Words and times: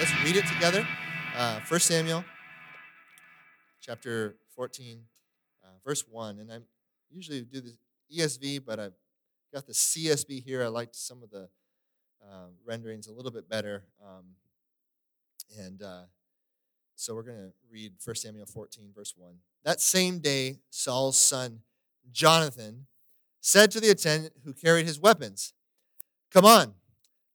let's 0.00 0.24
read 0.24 0.34
it 0.34 0.46
together. 0.46 0.88
Uh, 1.36 1.60
1 1.68 1.80
Samuel 1.80 2.24
chapter 3.82 4.36
14, 4.56 5.02
uh, 5.62 5.66
verse 5.84 6.04
1. 6.10 6.38
And 6.38 6.50
I 6.50 6.60
usually 7.10 7.42
do 7.42 7.60
the 7.60 7.74
ESV, 8.10 8.64
but 8.64 8.80
I've 8.80 8.94
got 9.52 9.66
the 9.66 9.74
CSB 9.74 10.42
here. 10.42 10.64
I 10.64 10.68
liked 10.68 10.96
some 10.96 11.22
of 11.22 11.28
the 11.28 11.50
uh, 12.26 12.46
renderings 12.64 13.08
a 13.08 13.12
little 13.12 13.30
bit 13.30 13.46
better. 13.46 13.84
Um, 14.02 14.24
and 15.58 15.82
uh, 15.82 16.04
so 16.96 17.14
we're 17.14 17.22
going 17.22 17.36
to 17.36 17.52
read 17.70 17.92
1 18.02 18.16
Samuel 18.16 18.46
14, 18.46 18.92
verse 18.96 19.12
1. 19.14 19.34
That 19.66 19.82
same 19.82 20.20
day, 20.20 20.60
Saul's 20.70 21.18
son 21.18 21.60
Jonathan 22.10 22.86
said 23.42 23.70
to 23.72 23.80
the 23.80 23.90
attendant 23.90 24.32
who 24.46 24.54
carried 24.54 24.86
his 24.86 24.98
weapons, 24.98 25.52
Come 26.32 26.46
on, 26.46 26.72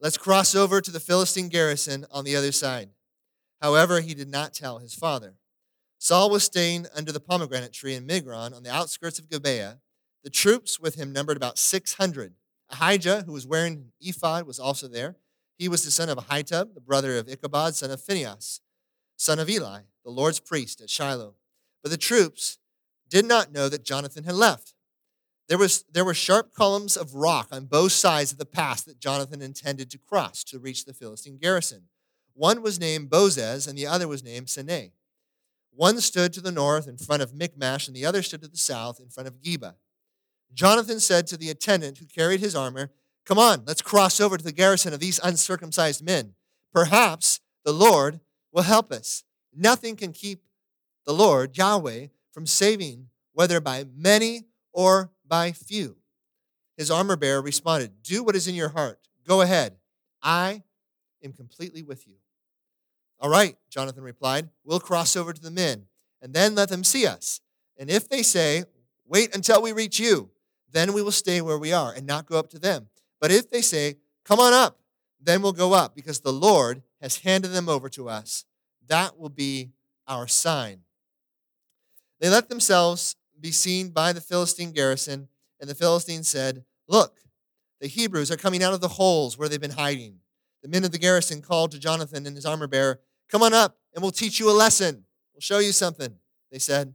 let's 0.06 0.20
cross 0.20 0.54
over 0.54 0.82
to 0.82 0.92
the 0.92 1.00
Philistine 1.00 1.50
garrison 1.50 2.06
on 2.12 2.26
the 2.26 2.36
other 2.36 2.52
side. 2.52 2.90
However, 3.60 4.02
he 4.02 4.14
did 4.14 4.30
not 4.30 4.54
tell 4.54 4.78
his 4.78 4.94
father. 4.94 5.34
Saul 5.98 6.30
was 6.30 6.44
staying 6.44 6.86
under 6.96 7.12
the 7.12 7.20
pomegranate 7.20 7.74
tree 7.74 7.96
in 7.96 8.06
Migron 8.06 8.56
on 8.56 8.62
the 8.62 8.72
outskirts 8.72 9.18
of 9.18 9.32
Gibeah. 9.32 9.80
The 10.24 10.30
troops 10.30 10.80
with 10.80 10.94
him 10.94 11.12
numbered 11.12 11.38
about 11.38 11.58
600. 11.58 12.36
Ahijah, 12.70 13.24
who 13.26 13.32
was 13.32 13.48
wearing 13.48 13.74
an 13.74 13.92
ephod, 14.00 14.46
was 14.46 14.60
also 14.60 14.88
there. 14.88 15.16
He 15.58 15.68
was 15.68 15.84
the 15.84 15.90
son 15.90 16.10
of 16.10 16.20
Ahitub, 16.20 16.76
the 16.76 16.82
brother 16.82 17.18
of 17.18 17.28
Ichabod, 17.28 17.74
son 17.74 17.90
of 17.90 18.00
Phinehas, 18.00 18.62
son 19.18 19.40
of 19.40 19.50
Eli, 19.50 19.80
the 20.04 20.12
Lord's 20.12 20.40
priest 20.40 20.82
at 20.82 20.92
Shiloh. 20.92 21.34
But 21.82 21.90
the 21.90 21.98
troops 21.98 22.60
did 23.10 23.26
not 23.26 23.52
know 23.52 23.70
that 23.70 23.84
Jonathan 23.84 24.26
had 24.26 24.36
left. 24.36 24.76
There, 25.48 25.58
was, 25.58 25.86
there 25.92 26.06
were 26.06 26.14
sharp 26.14 26.54
columns 26.54 26.98
of 26.98 27.14
rock 27.14 27.50
on 27.52 27.66
both 27.66 27.92
sides 27.92 28.32
of 28.32 28.38
the 28.38 28.46
pass 28.46 28.82
that 28.84 29.00
Jonathan 29.00 29.42
intended 29.42 29.92
to 29.92 30.00
cross 30.00 30.44
to 30.46 30.60
reach 30.60 30.86
the 30.86 30.94
Philistine 30.94 31.38
garrison. 31.38 31.84
One 32.34 32.62
was 32.62 32.80
named 32.80 33.10
Bozez, 33.10 33.68
and 33.68 33.78
the 33.78 33.88
other 33.88 34.08
was 34.08 34.24
named 34.24 34.48
Seneh. 34.48 34.92
One 35.72 36.02
stood 36.02 36.34
to 36.34 36.42
the 36.42 36.52
north 36.52 36.88
in 36.88 36.98
front 36.98 37.22
of 37.22 37.34
Michmash, 37.34 37.88
and 37.88 37.96
the 37.96 38.06
other 38.06 38.24
stood 38.24 38.42
to 38.42 38.48
the 38.48 38.58
south 38.58 39.00
in 39.00 39.10
front 39.10 39.28
of 39.28 39.42
Geba. 39.42 39.76
Jonathan 40.54 41.00
said 41.00 41.28
to 41.28 41.38
the 41.38 41.50
attendant 41.50 41.98
who 41.98 42.06
carried 42.06 42.40
his 42.40 42.56
armor, 42.56 42.92
Come 43.26 43.38
on, 43.38 43.64
let's 43.66 43.82
cross 43.82 44.20
over 44.20 44.38
to 44.38 44.44
the 44.44 44.52
garrison 44.52 44.94
of 44.94 45.00
these 45.00 45.20
uncircumcised 45.24 46.04
men. 46.04 46.34
Perhaps 46.74 47.40
the 47.64 47.74
Lord 47.74 48.20
will 48.52 48.64
help 48.64 48.92
us. 48.92 49.24
Nothing 49.54 49.96
can 49.96 50.12
keep 50.12 50.44
the 51.06 51.14
Lord, 51.14 51.58
Yahweh, 51.58 52.08
from 52.32 52.46
saving, 52.46 53.08
whether 53.34 53.60
by 53.60 53.86
many 53.96 54.44
or 54.74 55.12
by 55.28 55.52
few. 55.52 55.98
His 56.78 56.92
armor 56.92 57.16
bearer 57.16 57.42
responded, 57.42 58.04
Do 58.04 58.24
what 58.24 58.36
is 58.36 58.48
in 58.48 58.56
your 58.56 58.70
heart. 58.70 59.00
Go 59.28 59.42
ahead. 59.42 59.76
I 60.22 60.64
am 61.24 61.34
completely 61.34 61.84
with 61.84 62.08
you. 62.08 62.16
All 63.20 63.30
right, 63.30 63.56
Jonathan 63.70 64.04
replied, 64.04 64.50
We'll 64.64 64.80
cross 64.80 65.16
over 65.16 65.34
to 65.34 65.42
the 65.42 65.52
men, 65.52 65.86
and 66.22 66.34
then 66.34 66.56
let 66.56 66.70
them 66.70 66.84
see 66.84 67.08
us. 67.08 67.42
And 67.78 67.90
if 67.90 68.10
they 68.10 68.24
say, 68.24 68.66
Wait 69.08 69.36
until 69.36 69.62
we 69.62 69.72
reach 69.72 70.00
you, 70.00 70.30
then 70.72 70.94
we 70.94 71.02
will 71.02 71.12
stay 71.12 71.42
where 71.42 71.58
we 71.58 71.72
are 71.72 71.94
and 71.94 72.06
not 72.06 72.26
go 72.26 72.38
up 72.38 72.50
to 72.50 72.60
them. 72.60 72.88
But 73.22 73.32
if 73.32 73.50
they 73.50 73.62
say, 73.62 73.96
Come 74.26 74.40
on 74.40 74.54
up, 74.54 74.80
then 75.22 75.42
we'll 75.42 75.54
go 75.54 75.74
up, 75.74 75.96
because 75.96 76.20
the 76.20 76.34
Lord 76.34 76.82
has 77.02 77.20
handed 77.20 77.50
them 77.50 77.70
over 77.70 77.90
to 77.90 78.10
us. 78.10 78.46
That 78.88 79.18
will 79.18 79.30
be 79.30 79.72
our 80.08 80.28
sign. 80.28 80.82
They 82.20 82.30
let 82.30 82.50
themselves 82.50 83.16
be 83.42 83.52
seen 83.52 83.90
by 83.90 84.14
the 84.14 84.22
Philistine 84.22 84.72
garrison, 84.72 85.28
and 85.60 85.70
the 85.70 85.76
Philistines 85.76 86.28
said, 86.28 86.64
Look, 86.88 87.20
the 87.82 87.88
Hebrews 87.88 88.32
are 88.32 88.38
coming 88.38 88.64
out 88.64 88.74
of 88.74 88.82
the 88.82 88.88
holes 88.88 89.38
where 89.38 89.50
they've 89.50 89.62
been 89.62 89.72
hiding. 89.72 90.20
The 90.62 90.70
men 90.70 90.84
of 90.84 90.92
the 90.92 90.98
garrison 90.98 91.42
called 91.42 91.72
to 91.72 91.80
Jonathan 91.80 92.26
and 92.26 92.36
his 92.36 92.46
armor 92.46 92.68
bearer, 92.68 93.00
Come 93.30 93.44
on 93.44 93.54
up, 93.54 93.78
and 93.94 94.02
we'll 94.02 94.12
teach 94.12 94.40
you 94.40 94.50
a 94.50 94.54
lesson. 94.54 95.06
We'll 95.34 95.42
show 95.42 95.60
you 95.60 95.72
something. 95.72 96.16
They 96.52 96.60
said, 96.60 96.94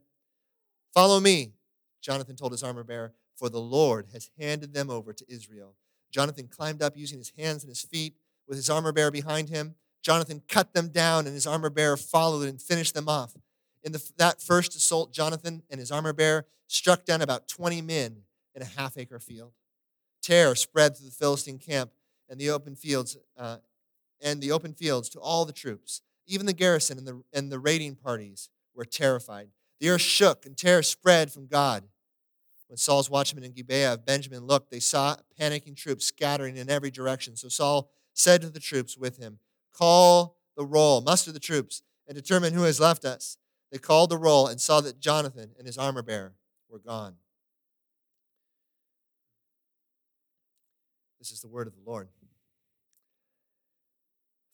Follow 0.95 1.21
me, 1.21 1.53
Jonathan 2.01 2.37
told 2.37 2.53
his 2.53 2.63
armor 2.63 2.85
bearer, 2.85 3.13
for 3.37 3.49
the 3.49 3.61
Lord 3.61 4.09
has 4.13 4.31
handed 4.39 4.75
them 4.75 4.91
over 4.91 5.13
to 5.13 5.25
Israel. 5.29 5.75
Jonathan 6.11 6.49
climbed 6.49 6.83
up 6.83 6.97
using 6.97 7.19
his 7.19 7.33
hands 7.39 7.63
and 7.63 7.69
his 7.69 7.83
feet 7.83 8.15
with 8.49 8.57
his 8.57 8.69
armor 8.69 8.93
bearer 8.93 9.11
behind 9.11 9.49
him. 9.49 9.77
Jonathan 10.03 10.43
cut 10.49 10.73
them 10.73 10.89
down, 10.89 11.27
and 11.27 11.35
his 11.35 11.47
armor 11.47 11.71
bearer 11.71 11.97
followed 11.97 12.49
and 12.49 12.61
finished 12.61 12.95
them 12.95 13.09
off. 13.09 13.35
In 13.83 13.93
the, 13.93 14.13
that 14.19 14.43
first 14.43 14.75
assault, 14.75 15.13
Jonathan 15.13 15.63
and 15.71 15.81
his 15.81 15.91
armor 15.91 16.13
bearer 16.13 16.47
struck 16.67 17.05
down 17.05 17.23
about 17.23 17.49
20 17.49 17.83
men 17.83 18.23
in 18.55 18.63
a 18.63 18.67
half 18.67 18.99
acre 18.99 19.19
field. 19.19 19.53
Terror 20.23 20.55
spread 20.55 20.97
through 20.97 21.07
the 21.07 21.15
Philistine 21.15 21.59
camp 21.59 21.93
and 22.29 22.39
the 22.39 22.51
open 22.51 22.77
fields, 22.77 23.17
uh, 23.37 23.57
and 24.23 24.41
the 24.41 24.53
open 24.53 24.75
fields 24.75 25.09
to 25.11 25.21
all 25.21 25.45
the 25.45 25.53
troops. 25.53 26.03
Even 26.27 26.47
the 26.47 26.53
garrison 26.53 26.99
and 26.99 27.07
the, 27.07 27.23
and 27.33 27.51
the 27.51 27.59
raiding 27.59 27.97
parties 27.97 28.51
were 28.75 28.85
terrified. 28.85 29.49
The 29.81 29.89
earth 29.89 30.03
shook 30.03 30.45
and 30.45 30.57
terror 30.57 30.83
spread 30.83 31.33
from 31.33 31.47
God. 31.47 31.85
When 32.69 32.77
Saul's 32.77 33.11
watchmen 33.11 33.43
in 33.43 33.53
Gibeah 33.53 33.95
of 33.95 34.07
Benjamin 34.07 34.47
looked, 34.47 34.71
they 34.71 34.79
saw 34.79 35.17
panicking 35.41 35.75
troops 35.75 36.05
scattering 36.05 36.57
in 36.57 36.71
every 36.71 36.91
direction. 36.91 37.35
So 37.35 37.49
Saul 37.49 37.91
said 38.15 38.43
to 38.43 38.51
the 38.51 38.61
troops 38.61 38.97
with 38.97 39.17
him, 39.17 39.41
Call 39.73 40.37
the 40.57 40.65
roll, 40.65 41.01
muster 41.01 41.33
the 41.33 41.41
troops, 41.41 41.83
and 42.07 42.15
determine 42.15 42.53
who 42.53 42.63
has 42.63 42.79
left 42.79 43.05
us. 43.05 43.39
They 43.71 43.79
called 43.79 44.11
the 44.11 44.19
roll 44.19 44.47
and 44.49 44.61
saw 44.61 44.81
that 44.81 45.01
Jonathan 45.01 45.51
and 45.57 45.67
his 45.67 45.79
armor 45.79 46.03
bearer 46.03 46.35
were 46.69 46.79
gone. 46.79 47.15
This 51.19 51.31
is 51.31 51.41
the 51.41 51.49
word 51.49 51.67
of 51.67 51.75
the 51.75 51.89
Lord. 51.89 52.09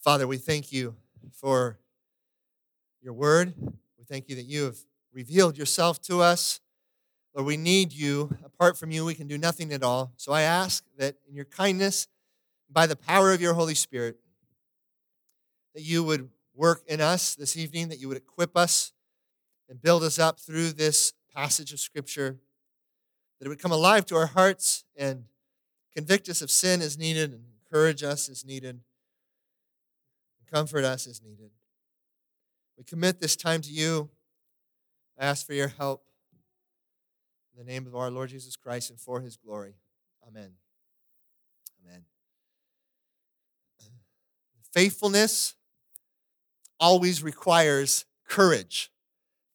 Father, 0.03 0.27
we 0.27 0.37
thank 0.37 0.73
you 0.73 0.97
for 1.33 1.79
your 3.01 3.13
word. 3.13 3.55
We 3.99 4.05
thank 4.05 4.29
you 4.29 4.37
that 4.37 4.45
you 4.45 4.65
have 4.65 4.77
revealed 5.13 5.57
yourself 5.57 6.01
to 6.03 6.21
us. 6.21 6.61
Lord, 7.35 7.47
we 7.47 7.57
need 7.57 7.93
you. 7.93 8.37
Apart 8.45 8.77
from 8.77 8.91
you, 8.91 9.05
we 9.05 9.15
can 9.15 9.29
do 9.29 9.39
nothing 9.39 9.73
at 9.73 9.83
all. 9.83 10.13
So 10.17 10.33
I 10.33 10.43
ask 10.43 10.85
that 10.99 11.17
in 11.29 11.35
your 11.35 11.45
kindness, 11.45 12.09
by 12.71 12.87
the 12.87 12.97
power 12.97 13.33
of 13.33 13.41
your 13.41 13.55
Holy 13.55 13.75
Spirit, 13.75 14.17
that 15.75 15.83
you 15.83 16.03
would 16.03 16.31
work 16.55 16.83
in 16.89 17.01
us 17.01 17.35
this 17.35 17.57
evening, 17.57 17.89
that 17.89 18.01
you 18.01 18.09
would 18.09 18.17
equip 18.17 18.57
us 18.57 18.93
and 19.69 19.81
build 19.81 20.03
us 20.03 20.19
up 20.19 20.39
through 20.39 20.73
this 20.73 21.13
passage 21.35 21.73
of 21.73 21.81
Scripture, 21.81 22.37
that 23.39 23.47
it 23.47 23.49
would 23.49 23.61
come 23.61 23.73
alive 23.73 24.07
to 24.07 24.17
our 24.17 24.27
hearts 24.27 24.85
and 24.97 25.25
convict 25.95 26.29
us 26.29 26.43
of 26.43 26.51
sin 26.51 26.81
as 26.81 26.97
needed, 26.97 27.33
and 27.33 27.45
encourage 27.65 28.03
us 28.03 28.29
as 28.29 28.45
needed, 28.45 28.81
and 30.39 30.49
comfort 30.51 30.85
us 30.85 31.07
as 31.07 31.23
needed. 31.23 31.51
We 32.77 32.85
commit 32.85 33.21
this 33.21 33.37
time 33.37 33.63
to 33.63 33.71
you. 33.71 34.11
I 35.19 35.27
ask 35.27 35.47
for 35.47 35.55
your 35.55 35.69
help. 35.69 36.05
In 37.53 37.65
the 37.65 37.73
name 37.73 37.87
of 37.87 37.97
our 37.97 38.11
Lord 38.11 38.29
Jesus 38.29 38.55
Christ 38.55 38.91
and 38.91 39.01
for 39.01 39.23
his 39.23 39.39
glory. 39.39 39.75
Amen. 40.29 40.51
Amen. 41.83 42.03
Faithfulness 44.73 45.55
always 46.79 47.23
requires 47.23 48.05
courage. 48.29 48.91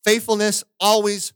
Faithfulness 0.03 0.63
always 0.79 1.34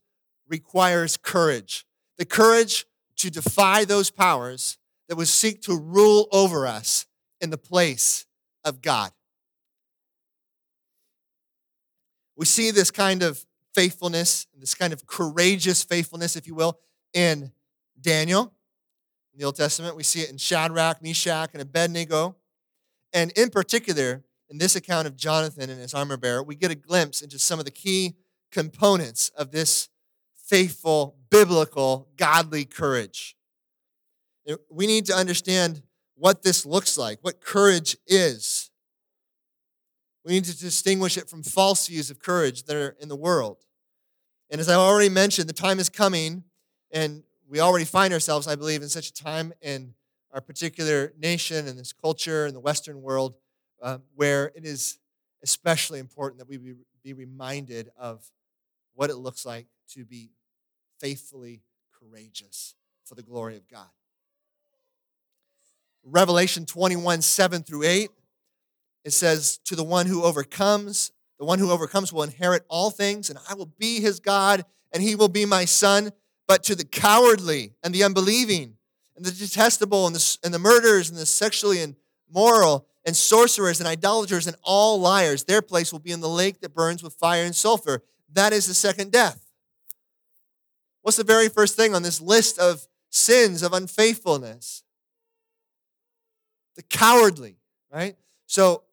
requires 0.47 1.17
courage. 1.17 1.85
The 2.17 2.25
courage 2.25 2.85
to 3.17 3.29
defy 3.29 3.85
those 3.85 4.11
powers 4.11 4.77
that 5.07 5.15
would 5.15 5.27
seek 5.27 5.61
to 5.63 5.77
rule 5.77 6.27
over 6.31 6.65
us 6.65 7.05
in 7.41 7.49
the 7.49 7.57
place 7.57 8.25
of 8.63 8.81
God. 8.81 9.11
We 12.35 12.45
see 12.45 12.71
this 12.71 12.91
kind 12.91 13.23
of 13.23 13.45
faithfulness, 13.73 14.47
this 14.57 14.73
kind 14.73 14.93
of 14.93 15.05
courageous 15.05 15.83
faithfulness, 15.83 16.35
if 16.35 16.47
you 16.47 16.55
will, 16.55 16.79
in 17.13 17.51
Daniel. 17.99 18.53
In 19.33 19.39
the 19.39 19.45
Old 19.45 19.55
Testament, 19.55 19.95
we 19.95 20.03
see 20.03 20.21
it 20.21 20.29
in 20.29 20.37
Shadrach, 20.37 21.01
Meshach, 21.01 21.51
and 21.53 21.61
Abednego. 21.61 22.35
And 23.13 23.31
in 23.33 23.49
particular, 23.49 24.23
in 24.49 24.57
this 24.57 24.75
account 24.75 25.07
of 25.07 25.15
Jonathan 25.15 25.69
and 25.69 25.79
his 25.79 25.93
armor 25.93 26.17
bearer, 26.17 26.43
we 26.43 26.55
get 26.55 26.71
a 26.71 26.75
glimpse 26.75 27.21
into 27.21 27.39
some 27.39 27.59
of 27.59 27.65
the 27.65 27.71
key 27.71 28.15
components 28.55 29.29
of 29.37 29.51
this 29.51 29.89
faithful, 30.33 31.17
biblical, 31.29 32.07
godly 32.15 32.63
courage. 32.63 33.35
We 34.71 34.87
need 34.87 35.05
to 35.07 35.13
understand 35.13 35.83
what 36.15 36.41
this 36.41 36.65
looks 36.65 36.97
like, 36.97 37.19
what 37.21 37.41
courage 37.41 37.97
is. 38.07 38.71
We 40.23 40.31
need 40.31 40.45
to 40.45 40.57
distinguish 40.57 41.17
it 41.17 41.29
from 41.29 41.43
false 41.43 41.87
views 41.89 42.09
of 42.09 42.19
courage 42.19 42.63
that 42.63 42.77
are 42.77 42.95
in 43.01 43.09
the 43.09 43.15
world. 43.17 43.57
And 44.49 44.61
as 44.61 44.69
I 44.69 44.75
already 44.75 45.09
mentioned, 45.09 45.49
the 45.49 45.53
time 45.53 45.77
is 45.77 45.89
coming, 45.89 46.45
and 46.91 47.23
we 47.49 47.59
already 47.59 47.83
find 47.83 48.13
ourselves, 48.13 48.47
I 48.47 48.55
believe, 48.55 48.81
in 48.81 48.87
such 48.87 49.09
a 49.09 49.13
time 49.13 49.51
in 49.61 49.95
our 50.31 50.39
particular 50.39 51.11
nation 51.19 51.67
and 51.67 51.77
this 51.77 51.91
culture 51.91 52.45
in 52.45 52.53
the 52.53 52.61
Western 52.61 53.01
world 53.01 53.35
uh, 53.81 53.97
where 54.15 54.53
it 54.55 54.63
is 54.63 54.97
especially 55.43 55.99
important 55.99 56.39
that 56.39 56.47
we 56.47 56.57
be, 56.57 56.73
be 57.03 57.11
reminded 57.13 57.89
of 57.97 58.31
what 58.95 59.09
it 59.09 59.17
looks 59.17 59.45
like 59.45 59.67
to 59.89 60.03
be 60.03 60.31
faithfully 60.99 61.61
courageous 61.93 62.75
for 63.03 63.15
the 63.15 63.21
glory 63.21 63.55
of 63.55 63.67
God. 63.69 63.87
Revelation 66.03 66.65
21 66.65 67.21
7 67.21 67.63
through 67.63 67.83
8 67.83 68.09
it 69.05 69.13
says, 69.13 69.59
To 69.65 69.75
the 69.75 69.83
one 69.83 70.07
who 70.07 70.23
overcomes, 70.23 71.11
the 71.37 71.45
one 71.45 71.59
who 71.59 71.71
overcomes 71.71 72.11
will 72.11 72.23
inherit 72.23 72.65
all 72.67 72.89
things, 72.89 73.29
and 73.29 73.39
I 73.47 73.53
will 73.53 73.71
be 73.77 74.01
his 74.01 74.19
God, 74.19 74.65
and 74.91 75.01
he 75.01 75.15
will 75.15 75.29
be 75.29 75.45
my 75.45 75.63
son. 75.65 76.11
But 76.47 76.63
to 76.63 76.75
the 76.75 76.85
cowardly 76.85 77.73
and 77.83 77.93
the 77.93 78.03
unbelieving, 78.03 78.77
and 79.15 79.25
the 79.25 79.31
detestable, 79.31 80.05
and 80.07 80.15
the, 80.15 80.37
and 80.43 80.53
the 80.53 80.59
murderers, 80.59 81.09
and 81.09 81.17
the 81.17 81.25
sexually 81.25 81.83
immoral, 82.29 82.87
and 83.05 83.15
sorcerers, 83.15 83.79
and 83.79 83.87
idolaters, 83.87 84.47
and 84.47 84.55
all 84.63 84.99
liars, 84.99 85.43
their 85.43 85.61
place 85.61 85.91
will 85.91 85.99
be 85.99 86.11
in 86.11 86.21
the 86.21 86.29
lake 86.29 86.61
that 86.61 86.73
burns 86.73 87.03
with 87.03 87.13
fire 87.13 87.43
and 87.43 87.55
sulfur. 87.55 88.03
That 88.33 88.53
is 88.53 88.67
the 88.67 88.73
second 88.73 89.11
death. 89.11 89.45
What's 91.01 91.17
the 91.17 91.23
very 91.23 91.49
first 91.49 91.75
thing 91.75 91.93
on 91.93 92.03
this 92.03 92.19
list 92.19 92.57
of 92.57 92.87
sins 93.09 93.61
of 93.61 93.73
unfaithfulness? 93.73 94.83
The 96.75 96.83
cowardly, 96.83 97.57
right? 97.93 98.15
So, 98.47 98.83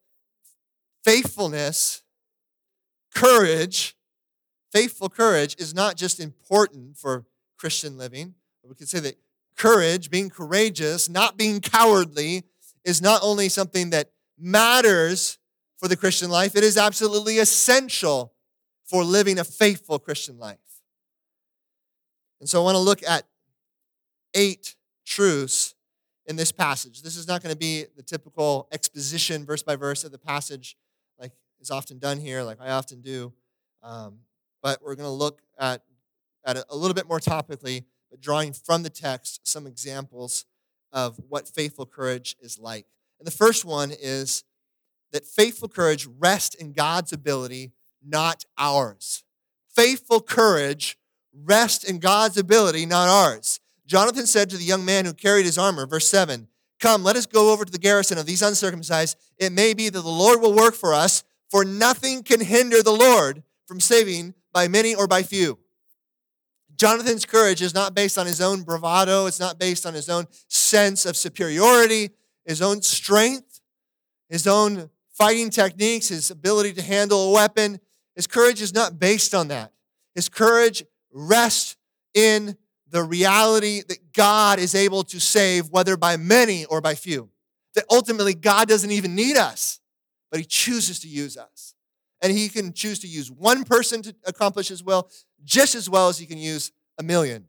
faithfulness, 1.05 2.03
courage, 3.15 3.97
faithful 4.71 5.09
courage 5.09 5.57
is 5.59 5.75
not 5.75 5.97
just 5.97 6.21
important 6.21 6.97
for 6.97 7.25
Christian 7.57 7.97
living. 7.97 8.35
We 8.63 8.75
could 8.75 8.89
say 8.89 9.01
that 9.01 9.19
courage, 9.57 10.11
being 10.11 10.31
courageous, 10.31 11.09
not 11.09 11.37
being 11.37 11.61
cowardly, 11.61 12.45
is 12.85 13.01
not 13.01 13.21
only 13.23 13.49
something 13.49 13.91
that 13.91 14.11
matters 14.39 15.39
for 15.79 15.89
the 15.89 15.97
Christian 15.97 16.31
life, 16.31 16.57
it 16.57 16.65
is 16.65 16.77
absolutely 16.77 17.39
essential 17.39 18.33
for 18.93 19.05
living 19.05 19.39
a 19.39 19.45
faithful 19.45 19.99
Christian 19.99 20.39
life. 20.39 20.59
And 22.41 22.49
so 22.49 22.61
I 22.61 22.65
want 22.65 22.75
to 22.75 22.81
look 22.81 23.03
at 23.03 23.25
eight 24.35 24.77
truths 25.07 25.75
in 26.27 26.37
this 26.37 26.53
passage. 26.53 27.01
This 27.01 27.17
is 27.17 27.27
not 27.27 27.43
going 27.43 27.55
to 27.55 27.59
be 27.59 27.87
the 27.97 28.03
typical 28.03 28.69
exposition, 28.71 29.47
verse 29.47 29.63
by 29.63 29.77
verse, 29.77 30.05
of 30.05 30.13
the 30.13 30.19
passage, 30.19 30.77
like 31.19 31.33
is 31.59 31.71
often 31.71 31.99
done 31.99 32.21
here, 32.21 32.43
like 32.43 32.61
I 32.61 32.73
often 32.73 33.01
do. 33.01 33.33
Um, 33.83 34.19
but 34.63 34.83
we're 34.83 34.95
going 34.95 35.09
to 35.09 35.11
look 35.11 35.41
at, 35.59 35.83
at 36.45 36.59
it 36.59 36.65
a 36.69 36.77
little 36.77 36.95
bit 36.95 37.09
more 37.09 37.19
topically, 37.19 37.85
but 38.11 38.21
drawing 38.21 38.53
from 38.53 38.83
the 38.83 38.91
text 38.91 39.41
some 39.45 39.67
examples 39.67 40.45
of 40.93 41.19
what 41.31 41.49
faithful 41.49 41.87
courage 41.87 42.37
is 42.43 42.59
like. 42.59 42.85
And 43.19 43.27
the 43.27 43.33
first 43.33 43.65
one 43.65 43.91
is 43.91 44.45
that 45.13 45.25
faithful 45.25 45.69
courage 45.69 46.07
rests 46.19 46.55
in 46.55 46.75
God's 46.75 47.15
ability, 47.15 47.73
not 48.07 48.45
ours. 48.59 49.25
Faithful 49.75 50.21
courage 50.21 50.99
rests 51.35 51.85
in 51.85 51.99
God's 51.99 52.37
ability, 52.37 52.87
not 52.87 53.09
ours. 53.09 53.61
Jonathan 53.87 54.27
said 54.27 54.51
to 54.51 54.57
the 54.57 54.65
young 54.65 54.85
man 54.85 55.05
who 55.05 55.15
carried 55.15 55.45
his 55.45 55.59
armor, 55.59 55.87
verse 55.87 56.09
7, 56.09 56.49
Come, 56.81 57.05
let 57.05 57.17
us 57.17 57.27
go 57.27 57.53
over 57.53 57.65
to 57.65 57.73
the 57.73 57.79
garrison 57.79 58.19
of 58.19 58.27
these 58.27 58.43
uncircumcised. 58.43 59.17
It 59.39 59.53
may 59.53 59.73
be 59.73 59.89
that 59.89 60.01
the 60.01 60.09
Lord 60.09 60.41
will 60.41 60.55
work 60.55 60.75
for 60.75 60.93
us, 60.93 61.23
for 61.51 61.65
nothing 61.65 62.23
can 62.23 62.41
hinder 62.41 62.83
the 62.83 62.93
Lord 62.93 63.43
from 63.67 63.81
saving 63.81 64.35
by 64.53 64.69
many 64.69 64.95
or 64.95 65.07
by 65.07 65.23
few. 65.23 65.59
Jonathan's 66.75 67.25
courage 67.25 67.63
is 67.63 67.75
not 67.75 67.95
based 67.95 68.19
on 68.19 68.27
his 68.27 68.41
own 68.41 68.63
bravado, 68.63 69.27
it's 69.27 69.39
not 69.39 69.59
based 69.59 69.87
on 69.87 69.95
his 69.95 70.09
own 70.09 70.27
sense 70.49 71.07
of 71.07 71.17
superiority, 71.17 72.11
his 72.45 72.61
own 72.61 72.83
strength, 72.83 73.61
his 74.29 74.47
own 74.47 74.91
fighting 75.13 75.51
techniques, 75.51 76.09
his 76.09 76.31
ability 76.31 76.73
to 76.73 76.83
handle 76.83 77.29
a 77.29 77.33
weapon. 77.33 77.79
His 78.15 78.27
courage 78.27 78.61
is 78.61 78.75
not 78.75 78.99
based 78.99 79.35
on 79.35 79.49
that. 79.49 79.73
His 80.15 80.29
courage 80.29 80.85
rests 81.13 81.77
in 82.15 82.57
the 82.91 83.03
reality 83.03 83.83
that 83.89 84.13
God 84.13 84.59
is 84.59 84.75
able 84.75 85.03
to 85.05 85.19
save, 85.19 85.71
whether 85.71 85.97
by 85.97 86.17
many 86.17 86.65
or 86.67 86.81
by 86.81 86.95
few. 86.95 87.31
That 87.75 87.85
ultimately, 87.91 88.35
God 88.35 88.69
doesn't 88.69 88.91
even 88.91 89.15
need 89.15 89.37
us, 89.37 89.81
but 90.31 90.41
He 90.41 90.47
chooses 90.47 91.01
to 91.01 91.09
use 91.09 91.39
us. 91.39 91.75
And 92.21 92.33
He 92.33 92.51
can 92.51 92.75
choose 92.75 92.99
to 93.01 93.09
use 93.09 93.31
one 93.31 93.65
person 93.65 94.03
to 94.03 94.15
accomplish 94.27 94.69
His 94.69 94.85
will 94.85 95.09
just 95.43 95.75
as 95.75 95.89
well 95.89 96.09
as 96.09 96.19
He 96.19 96.27
can 96.27 96.39
use 96.39 96.71
a 96.99 97.03
million. 97.03 97.49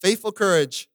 Faithful 0.00 0.32
courage 0.32 0.88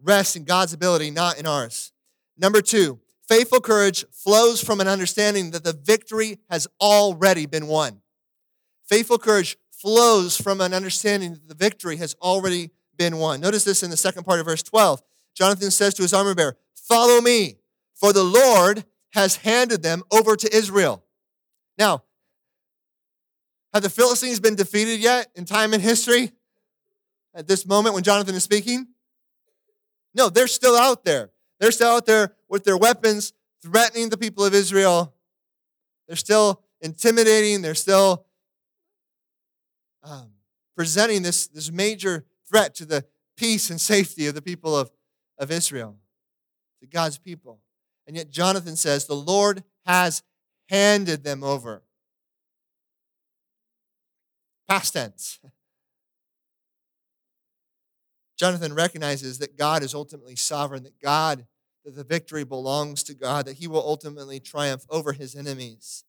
rests 0.00 0.36
in 0.36 0.44
God's 0.44 0.72
ability, 0.72 1.10
not 1.10 1.38
in 1.38 1.46
ours. 1.46 1.92
Number 2.38 2.60
two, 2.60 3.00
faithful 3.28 3.60
courage 3.60 4.04
flows 4.10 4.62
from 4.62 4.80
an 4.80 4.88
understanding 4.88 5.50
that 5.52 5.64
the 5.64 5.72
victory 5.72 6.38
has 6.50 6.66
already 6.80 7.46
been 7.46 7.66
won. 7.66 8.00
Faithful 8.88 9.18
courage 9.18 9.56
flows 9.70 10.40
from 10.40 10.60
an 10.60 10.72
understanding 10.72 11.32
that 11.32 11.48
the 11.48 11.54
victory 11.54 11.96
has 11.96 12.14
already 12.22 12.70
been 12.96 13.18
won. 13.18 13.40
Notice 13.40 13.64
this 13.64 13.82
in 13.82 13.90
the 13.90 13.96
second 13.96 14.24
part 14.24 14.40
of 14.40 14.46
verse 14.46 14.62
12. 14.62 15.02
Jonathan 15.34 15.70
says 15.70 15.94
to 15.94 16.02
his 16.02 16.14
armor 16.14 16.34
bearer, 16.34 16.56
Follow 16.74 17.20
me, 17.20 17.56
for 17.94 18.12
the 18.12 18.22
Lord 18.22 18.84
has 19.12 19.36
handed 19.36 19.82
them 19.82 20.02
over 20.10 20.36
to 20.36 20.56
Israel. 20.56 21.04
Now, 21.78 22.04
have 23.72 23.82
the 23.82 23.90
Philistines 23.90 24.38
been 24.38 24.54
defeated 24.54 25.00
yet 25.00 25.28
in 25.34 25.44
time 25.44 25.72
and 25.72 25.82
history 25.82 26.30
at 27.34 27.48
this 27.48 27.66
moment 27.66 27.94
when 27.94 28.04
Jonathan 28.04 28.34
is 28.34 28.44
speaking? 28.44 28.86
No, 30.14 30.28
they're 30.28 30.46
still 30.46 30.76
out 30.76 31.04
there. 31.04 31.30
They're 31.60 31.72
still 31.72 31.92
out 31.92 32.06
there 32.06 32.34
with 32.48 32.64
their 32.64 32.76
weapons 32.76 33.32
threatening 33.62 34.08
the 34.08 34.16
people 34.16 34.44
of 34.44 34.54
Israel. 34.54 35.14
They're 36.06 36.16
still 36.16 36.62
intimidating. 36.80 37.62
They're 37.62 37.74
still 37.74 38.26
um, 40.02 40.30
presenting 40.76 41.22
this, 41.22 41.46
this 41.46 41.72
major 41.72 42.24
threat 42.48 42.74
to 42.76 42.84
the 42.84 43.04
peace 43.36 43.70
and 43.70 43.80
safety 43.80 44.26
of 44.26 44.34
the 44.34 44.42
people 44.42 44.76
of, 44.76 44.90
of 45.38 45.50
Israel, 45.50 45.96
to 46.80 46.86
God's 46.86 47.18
people. 47.18 47.60
And 48.06 48.16
yet 48.16 48.30
Jonathan 48.30 48.76
says, 48.76 49.06
The 49.06 49.14
Lord 49.14 49.64
has 49.86 50.22
handed 50.68 51.24
them 51.24 51.42
over. 51.42 51.82
Past 54.68 54.92
tense. 54.92 55.40
Jonathan 58.38 58.74
recognizes 58.74 59.38
that 59.38 59.56
God 59.56 59.82
is 59.82 59.94
ultimately 59.94 60.36
sovereign, 60.36 60.82
that 60.82 61.00
God, 61.00 61.46
that 61.84 61.94
the 61.94 62.04
victory 62.04 62.44
belongs 62.44 63.02
to 63.04 63.14
God, 63.14 63.46
that 63.46 63.58
he 63.58 63.68
will 63.68 63.86
ultimately 63.86 64.40
triumph 64.40 64.84
over 64.90 65.12
his 65.12 65.36
enemies. 65.36 66.04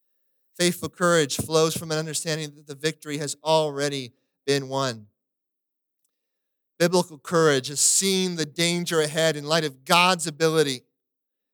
Faithful 0.57 0.89
courage 0.89 1.35
flows 1.35 1.75
from 1.75 1.91
an 1.91 1.97
understanding 1.97 2.53
that 2.55 2.67
the 2.67 2.75
victory 2.75 3.17
has 3.17 3.35
already 3.43 4.13
been 4.45 4.69
won. 4.69 5.07
Biblical 6.79 7.17
courage 7.17 7.69
is 7.69 7.79
seeing 7.79 8.35
the 8.35 8.45
danger 8.45 9.01
ahead 9.01 9.35
in 9.35 9.45
light 9.45 9.63
of 9.63 9.85
God's 9.85 10.27
ability, 10.27 10.81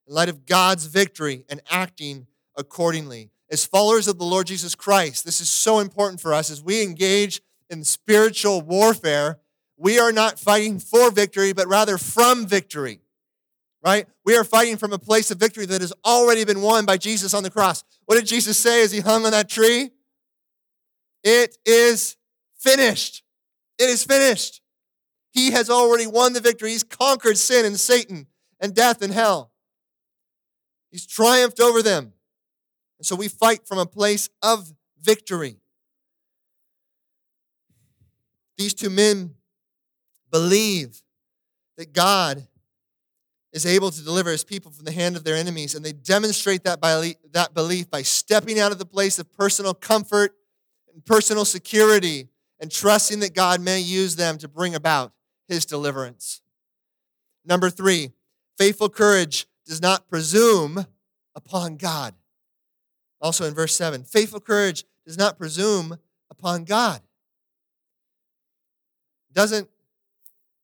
in 0.07 0.15
light 0.15 0.29
of 0.29 0.45
God's 0.45 0.85
victory, 0.85 1.45
and 1.49 1.61
acting 1.69 2.27
accordingly. 2.55 3.29
As 3.49 3.65
followers 3.65 4.07
of 4.07 4.17
the 4.17 4.25
Lord 4.25 4.47
Jesus 4.47 4.75
Christ, 4.75 5.25
this 5.25 5.41
is 5.41 5.49
so 5.49 5.79
important 5.79 6.21
for 6.21 6.33
us 6.33 6.49
as 6.49 6.63
we 6.63 6.81
engage 6.81 7.41
in 7.69 7.83
spiritual 7.83 8.61
warfare. 8.61 9.39
We 9.81 9.99
are 9.99 10.11
not 10.11 10.39
fighting 10.39 10.79
for 10.79 11.11
victory, 11.11 11.53
but 11.53 11.67
rather 11.67 11.97
from 11.97 12.45
victory 12.45 13.01
right? 13.83 14.07
We 14.25 14.35
are 14.35 14.43
fighting 14.43 14.77
from 14.77 14.93
a 14.93 14.99
place 14.99 15.31
of 15.31 15.39
victory 15.39 15.65
that 15.65 15.81
has 15.81 15.93
already 16.05 16.45
been 16.45 16.61
won 16.61 16.85
by 16.85 16.97
Jesus 16.97 17.33
on 17.33 17.43
the 17.43 17.49
cross. 17.49 17.83
What 18.05 18.15
did 18.15 18.25
Jesus 18.25 18.57
say 18.57 18.83
as 18.83 18.91
he 18.91 18.99
hung 18.99 19.25
on 19.25 19.31
that 19.31 19.49
tree? 19.49 19.91
It 21.23 21.57
is 21.65 22.17
finished. 22.59 23.23
It 23.79 23.89
is 23.89 24.03
finished. 24.03 24.61
He 25.31 25.51
has 25.51 25.69
already 25.69 26.07
won 26.07 26.33
the 26.33 26.41
victory. 26.41 26.71
He's 26.71 26.83
conquered 26.83 27.37
sin 27.37 27.65
and 27.65 27.79
Satan 27.79 28.27
and 28.59 28.75
death 28.75 29.01
and 29.01 29.13
hell. 29.13 29.51
He's 30.91 31.07
triumphed 31.07 31.59
over 31.59 31.81
them. 31.81 32.13
And 32.99 33.05
so 33.05 33.15
we 33.15 33.27
fight 33.27 33.65
from 33.65 33.79
a 33.79 33.85
place 33.85 34.29
of 34.43 34.73
victory. 35.01 35.57
These 38.57 38.73
two 38.75 38.89
men 38.89 39.35
believe 40.31 41.01
that 41.77 41.93
God 41.93 42.47
is 43.53 43.65
able 43.65 43.91
to 43.91 44.03
deliver 44.03 44.31
his 44.31 44.43
people 44.43 44.71
from 44.71 44.85
the 44.85 44.91
hand 44.91 45.15
of 45.15 45.23
their 45.23 45.35
enemies. 45.35 45.75
And 45.75 45.83
they 45.83 45.91
demonstrate 45.91 46.63
that, 46.63 46.79
by, 46.79 47.15
that 47.33 47.53
belief 47.53 47.89
by 47.89 48.01
stepping 48.01 48.59
out 48.59 48.71
of 48.71 48.79
the 48.79 48.85
place 48.85 49.19
of 49.19 49.31
personal 49.33 49.73
comfort 49.73 50.35
and 50.93 51.05
personal 51.05 51.45
security 51.45 52.29
and 52.59 52.71
trusting 52.71 53.19
that 53.19 53.33
God 53.33 53.59
may 53.59 53.79
use 53.79 54.15
them 54.15 54.37
to 54.37 54.47
bring 54.47 54.75
about 54.75 55.11
his 55.47 55.65
deliverance. 55.65 56.41
Number 57.45 57.69
three, 57.69 58.11
faithful 58.57 58.89
courage 58.89 59.47
does 59.65 59.81
not 59.81 60.07
presume 60.07 60.85
upon 61.35 61.75
God. 61.75 62.13
Also 63.19 63.45
in 63.45 63.53
verse 63.53 63.75
7, 63.75 64.03
faithful 64.03 64.39
courage 64.39 64.85
does 65.05 65.17
not 65.17 65.37
presume 65.37 65.97
upon 66.29 66.63
God. 66.63 67.01
Doesn't 69.33 69.69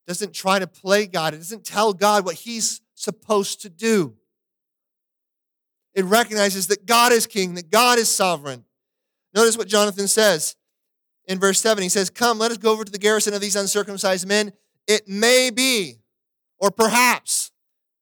doesn't 0.07 0.33
try 0.33 0.57
to 0.57 0.67
play 0.67 1.05
God. 1.05 1.33
It 1.33 1.37
doesn't 1.37 1.65
tell 1.65 1.93
God 1.93 2.25
what 2.25 2.35
he's 2.35 2.81
supposed 2.95 3.61
to 3.61 3.69
do. 3.69 4.15
It 5.93 6.05
recognizes 6.05 6.67
that 6.67 6.85
God 6.85 7.11
is 7.11 7.27
king, 7.27 7.55
that 7.55 7.69
God 7.69 7.99
is 7.99 8.13
sovereign. 8.13 8.63
Notice 9.33 9.57
what 9.57 9.67
Jonathan 9.67 10.07
says 10.07 10.55
in 11.25 11.39
verse 11.39 11.59
7. 11.59 11.81
He 11.81 11.89
says, 11.89 12.09
Come, 12.09 12.39
let 12.39 12.51
us 12.51 12.57
go 12.57 12.71
over 12.71 12.85
to 12.85 12.91
the 12.91 12.97
garrison 12.97 13.33
of 13.33 13.41
these 13.41 13.55
uncircumcised 13.55 14.27
men. 14.27 14.53
It 14.87 15.07
may 15.07 15.49
be, 15.49 15.97
or 16.59 16.71
perhaps. 16.71 17.51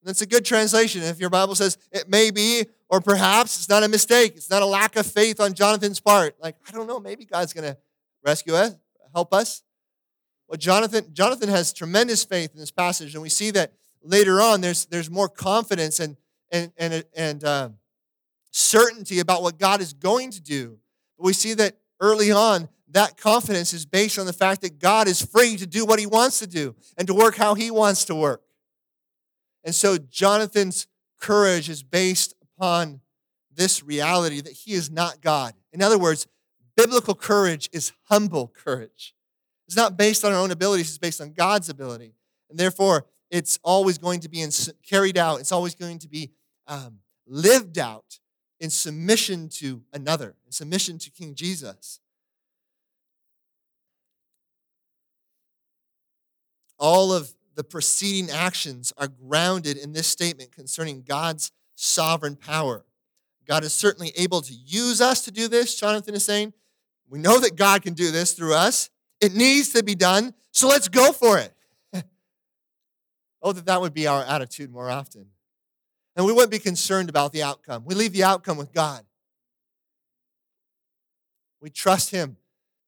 That's 0.03 0.21
a 0.21 0.27
good 0.27 0.45
translation. 0.45 1.01
If 1.01 1.19
your 1.19 1.31
Bible 1.31 1.55
says 1.55 1.79
it 1.91 2.07
may 2.07 2.29
be, 2.29 2.65
or 2.89 3.01
perhaps 3.01 3.57
it's 3.57 3.69
not 3.69 3.81
a 3.81 3.87
mistake. 3.87 4.33
It's 4.35 4.51
not 4.51 4.61
a 4.61 4.65
lack 4.65 4.95
of 4.95 5.07
faith 5.07 5.39
on 5.39 5.55
Jonathan's 5.55 5.99
part. 5.99 6.35
Like, 6.39 6.55
I 6.67 6.71
don't 6.71 6.85
know, 6.85 6.99
maybe 6.99 7.25
God's 7.25 7.53
going 7.53 7.73
to 7.73 7.77
rescue 8.23 8.53
us, 8.53 8.75
help 9.13 9.33
us. 9.33 9.63
Well, 10.47 10.57
Jonathan, 10.57 11.07
Jonathan 11.13 11.49
has 11.49 11.73
tremendous 11.73 12.23
faith 12.23 12.51
in 12.53 12.59
this 12.59 12.71
passage, 12.71 13.13
and 13.13 13.21
we 13.23 13.29
see 13.29 13.51
that 13.51 13.73
later 14.03 14.41
on 14.41 14.61
there's, 14.61 14.85
there's 14.85 15.09
more 15.09 15.29
confidence 15.29 15.99
and, 15.99 16.17
and, 16.51 16.71
and, 16.77 17.03
and 17.15 17.43
uh, 17.43 17.69
certainty 18.51 19.19
about 19.19 19.41
what 19.41 19.57
God 19.57 19.81
is 19.81 19.93
going 19.93 20.31
to 20.31 20.41
do. 20.41 20.77
But 21.17 21.25
we 21.25 21.33
see 21.33 21.53
that 21.55 21.77
early 21.99 22.31
on, 22.31 22.69
that 22.89 23.17
confidence 23.17 23.73
is 23.73 23.85
based 23.85 24.19
on 24.19 24.25
the 24.27 24.33
fact 24.33 24.61
that 24.61 24.79
God 24.79 25.07
is 25.07 25.21
free 25.21 25.57
to 25.57 25.65
do 25.65 25.85
what 25.85 25.99
he 25.99 26.05
wants 26.05 26.39
to 26.39 26.47
do 26.47 26.75
and 26.97 27.07
to 27.07 27.13
work 27.13 27.35
how 27.35 27.55
he 27.55 27.71
wants 27.71 28.05
to 28.05 28.15
work. 28.15 28.43
And 29.63 29.73
so 29.73 29.97
Jonathan's 29.97 30.85
courage 31.19 31.69
is 31.69 31.81
based 31.81 32.35
upon 32.41 33.01
this 33.53 33.83
reality 33.83 34.41
that 34.41 34.53
he 34.53 34.73
is 34.73 34.91
not 34.91 35.21
God. 35.21 35.53
In 35.73 35.81
other 35.81 35.97
words, 35.97 36.27
biblical 36.77 37.15
courage 37.15 37.69
is 37.73 37.93
humble 38.03 38.53
courage. 38.55 39.14
It's 39.67 39.75
not 39.75 39.97
based 39.97 40.23
on 40.23 40.31
our 40.31 40.39
own 40.39 40.51
abilities, 40.51 40.89
it's 40.89 40.97
based 40.97 41.21
on 41.21 41.33
God's 41.33 41.69
ability. 41.69 42.13
And 42.49 42.59
therefore, 42.59 43.05
it's 43.31 43.59
always 43.63 43.97
going 43.97 44.19
to 44.21 44.29
be 44.29 44.41
in, 44.41 44.51
carried 44.87 45.17
out, 45.17 45.39
it's 45.39 45.51
always 45.51 45.75
going 45.75 45.99
to 45.99 46.07
be 46.07 46.31
um, 46.67 46.99
lived 47.27 47.77
out 47.77 48.19
in 48.59 48.69
submission 48.69 49.49
to 49.49 49.81
another, 49.91 50.35
in 50.45 50.51
submission 50.51 50.97
to 50.99 51.09
King 51.09 51.35
Jesus. 51.35 51.99
All 56.77 57.13
of 57.13 57.33
the 57.55 57.63
preceding 57.63 58.29
actions 58.29 58.93
are 58.97 59.07
grounded 59.07 59.77
in 59.77 59.93
this 59.93 60.07
statement 60.07 60.51
concerning 60.51 61.01
God's 61.01 61.51
sovereign 61.75 62.35
power. 62.35 62.85
God 63.47 63.63
is 63.63 63.73
certainly 63.73 64.11
able 64.17 64.41
to 64.41 64.53
use 64.53 65.01
us 65.01 65.23
to 65.25 65.31
do 65.31 65.47
this, 65.47 65.75
Jonathan 65.75 66.15
is 66.15 66.25
saying. 66.25 66.53
We 67.07 67.19
know 67.19 67.39
that 67.39 67.55
God 67.55 67.81
can 67.81 67.93
do 67.93 68.11
this 68.11 68.33
through 68.33 68.55
us. 68.55 68.89
It 69.25 69.33
needs 69.33 69.69
to 69.69 69.83
be 69.83 69.95
done, 69.95 70.35
so 70.51 70.67
let's 70.67 70.87
go 70.87 71.11
for 71.11 71.39
it. 71.39 71.51
oh, 73.41 73.53
that 73.53 73.65
that 73.65 73.81
would 73.81 73.93
be 73.93 74.05
our 74.05 74.23
attitude 74.23 74.71
more 74.71 74.87
often. 74.87 75.25
And 76.15 76.27
we 76.27 76.31
wouldn't 76.31 76.51
be 76.51 76.59
concerned 76.59 77.09
about 77.09 77.31
the 77.31 77.41
outcome. 77.41 77.85
We 77.85 77.95
leave 77.95 78.13
the 78.13 78.23
outcome 78.23 78.55
with 78.55 78.71
God. 78.71 79.03
We 81.59 81.71
trust 81.71 82.11
Him 82.11 82.37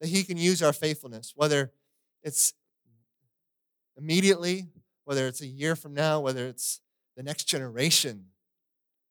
that 0.00 0.06
He 0.10 0.22
can 0.22 0.36
use 0.36 0.62
our 0.62 0.72
faithfulness, 0.72 1.32
whether 1.34 1.72
it's 2.22 2.54
immediately, 3.96 4.68
whether 5.06 5.26
it's 5.26 5.40
a 5.40 5.46
year 5.46 5.74
from 5.74 5.92
now, 5.92 6.20
whether 6.20 6.46
it's 6.46 6.80
the 7.16 7.24
next 7.24 7.46
generation 7.46 8.26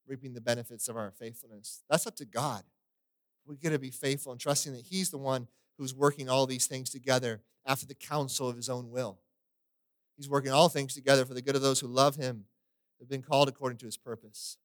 reaping 0.08 0.34
the 0.34 0.40
benefits 0.40 0.88
of 0.88 0.96
our 0.96 1.12
faithfulness. 1.12 1.84
That's 1.90 2.08
up 2.08 2.16
to 2.16 2.26
God. 2.26 2.64
We 3.46 3.58
got 3.58 3.72
to 3.72 3.80
be 3.80 3.92
faithful 3.92 4.32
and 4.32 4.40
trusting 4.40 4.72
that 4.72 4.86
He's 4.86 5.10
the 5.10 5.18
one 5.18 5.50
who's 5.78 5.94
working 5.94 6.30
all 6.30 6.46
these 6.46 6.68
things 6.68 6.90
together 6.90 7.42
after 7.66 7.86
the 7.86 7.94
counsel 7.94 8.50
of 8.50 8.56
His 8.56 8.70
own 8.70 8.90
will. 8.90 9.20
He's 10.16 10.30
working 10.30 10.52
all 10.52 10.70
things 10.70 10.94
together 10.94 11.26
for 11.26 11.34
the 11.34 11.42
good 11.42 11.56
of 11.56 11.62
those 11.62 11.80
who 11.80 11.88
love 11.88 12.16
Him, 12.16 12.46
who've 13.00 13.10
been 13.10 13.22
called 13.22 13.50
according 13.50 13.78
to 13.80 13.86
His 13.86 13.98
purpose. 13.98 14.58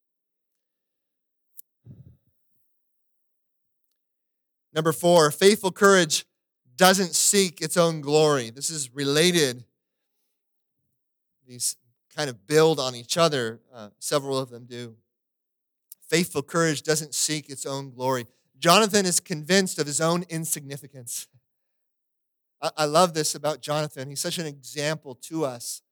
Number 4.72 4.92
four, 4.92 5.30
faithful 5.30 5.70
courage 5.70 6.24
doesn't 6.76 7.14
seek 7.14 7.60
its 7.60 7.76
own 7.76 8.00
glory. 8.00 8.50
This 8.50 8.70
is 8.70 8.94
related 8.94 9.64
these 11.46 11.76
kind 12.14 12.30
of 12.30 12.46
build 12.46 12.78
on 12.78 12.94
each 12.94 13.16
other. 13.16 13.60
Uh, 13.74 13.90
several 13.98 14.38
of 14.38 14.50
them 14.50 14.64
do. 14.64 14.96
Faithful 16.08 16.42
courage 16.42 16.82
doesn't 16.82 17.14
seek 17.14 17.48
its 17.48 17.66
own 17.66 17.90
glory. 17.90 18.26
Jonathan 18.62 19.04
is 19.04 19.18
convinced 19.18 19.80
of 19.80 19.88
his 19.88 20.00
own 20.00 20.24
insignificance. 20.28 21.26
I, 22.76 22.84
love 22.84 23.12
this 23.12 23.34
about 23.34 23.60
Jonathan. 23.60 24.08
He's 24.08 24.20
such 24.20 24.38
an 24.38 24.46
example 24.46 25.16
to 25.22 25.44
us 25.44 25.82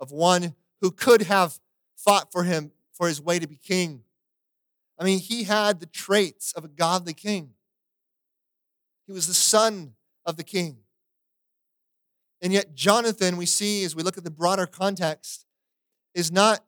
of 0.00 0.10
one 0.10 0.56
who 0.80 0.90
could 0.90 1.22
have 1.22 1.60
fought 1.96 2.32
for 2.32 2.42
him 2.42 2.72
for 2.92 3.06
his 3.06 3.22
way 3.22 3.38
to 3.38 3.46
be 3.46 3.54
king. 3.54 4.02
I 4.98 5.04
mean, 5.04 5.20
he 5.20 5.44
had 5.44 5.78
the 5.78 5.86
traits 5.86 6.52
of 6.54 6.64
a 6.64 6.68
godly 6.68 7.14
king. 7.14 7.50
He 9.06 9.12
was 9.12 9.28
the 9.28 9.34
son 9.34 9.94
of 10.26 10.36
the 10.36 10.42
king. 10.42 10.78
And 12.42 12.52
yet, 12.52 12.74
Jonathan, 12.74 13.36
we 13.36 13.46
see 13.46 13.84
as 13.84 13.94
we 13.94 14.02
look 14.02 14.18
at 14.18 14.24
the 14.24 14.30
broader 14.30 14.66
context, 14.66 15.46
is 16.14 16.32
not 16.32 16.64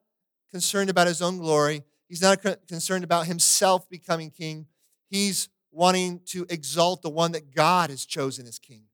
concerned 0.52 0.90
about 0.90 1.08
his 1.08 1.20
own 1.20 1.38
glory. 1.38 1.82
He's 2.08 2.22
not 2.22 2.40
concerned 2.68 3.02
about 3.02 3.26
himself 3.26 3.90
becoming 3.90 4.30
king. 4.30 4.68
He's 5.10 5.48
wanting 5.72 6.20
to 6.26 6.46
exalt 6.48 7.02
the 7.02 7.10
one 7.10 7.32
that 7.32 7.54
God 7.54 7.90
has 7.90 8.06
chosen 8.06 8.46
as 8.46 8.58
king. 8.58 8.84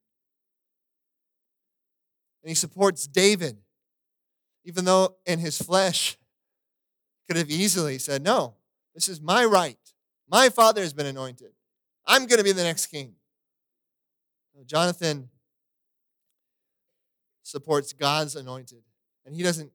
And 2.43 2.49
he 2.49 2.55
supports 2.55 3.07
David, 3.07 3.59
even 4.65 4.85
though 4.85 5.17
in 5.27 5.39
his 5.39 5.59
flesh 5.59 6.17
could 7.27 7.37
have 7.37 7.51
easily 7.51 7.99
said, 7.99 8.23
No, 8.23 8.55
this 8.95 9.09
is 9.09 9.21
my 9.21 9.45
right. 9.45 9.79
My 10.29 10.49
father 10.49 10.81
has 10.81 10.93
been 10.93 11.07
anointed. 11.07 11.53
I'm 12.07 12.27
going 12.27 12.39
to 12.39 12.45
be 12.45 12.53
the 12.53 12.63
next 12.63 12.87
king. 12.87 13.15
Jonathan 14.65 15.29
supports 17.43 17.93
God's 17.93 18.37
anointed. 18.37 18.83
And 19.25 19.35
he 19.35 19.43
doesn't, 19.43 19.71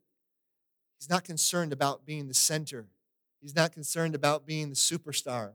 he's 1.00 1.10
not 1.10 1.24
concerned 1.24 1.74
about 1.74 2.06
being 2.06 2.28
the 2.28 2.34
center. 2.34 2.88
He's 3.42 3.56
not 3.56 3.72
concerned 3.72 4.16
about 4.16 4.46
being 4.46 4.70
the 4.70 4.76
superstar. 4.76 5.54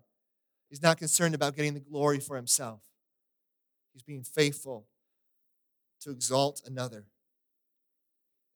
He's 0.69 0.83
not 0.83 0.99
concerned 0.99 1.35
about 1.35 1.57
getting 1.57 1.75
the 1.75 1.81
glory 1.81 2.21
for 2.21 2.37
himself. 2.37 2.81
He's 3.93 4.03
being 4.03 4.23
faithful 4.23 4.87
to 6.01 6.11
exalt 6.11 6.63
another. 6.67 7.05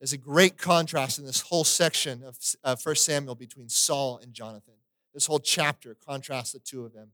There's 0.00 0.12
a 0.12 0.18
great 0.18 0.56
contrast 0.56 1.18
in 1.18 1.26
this 1.26 1.42
whole 1.42 1.64
section 1.64 2.22
of 2.22 2.38
uh, 2.64 2.76
1 2.82 2.94
Samuel 2.96 3.34
between 3.34 3.68
Saul 3.68 4.18
and 4.22 4.32
Jonathan. 4.32 4.74
This 5.12 5.26
whole 5.26 5.38
chapter 5.38 5.94
contrasts 5.94 6.52
the 6.52 6.58
two 6.58 6.84
of 6.84 6.92
them 6.92 7.12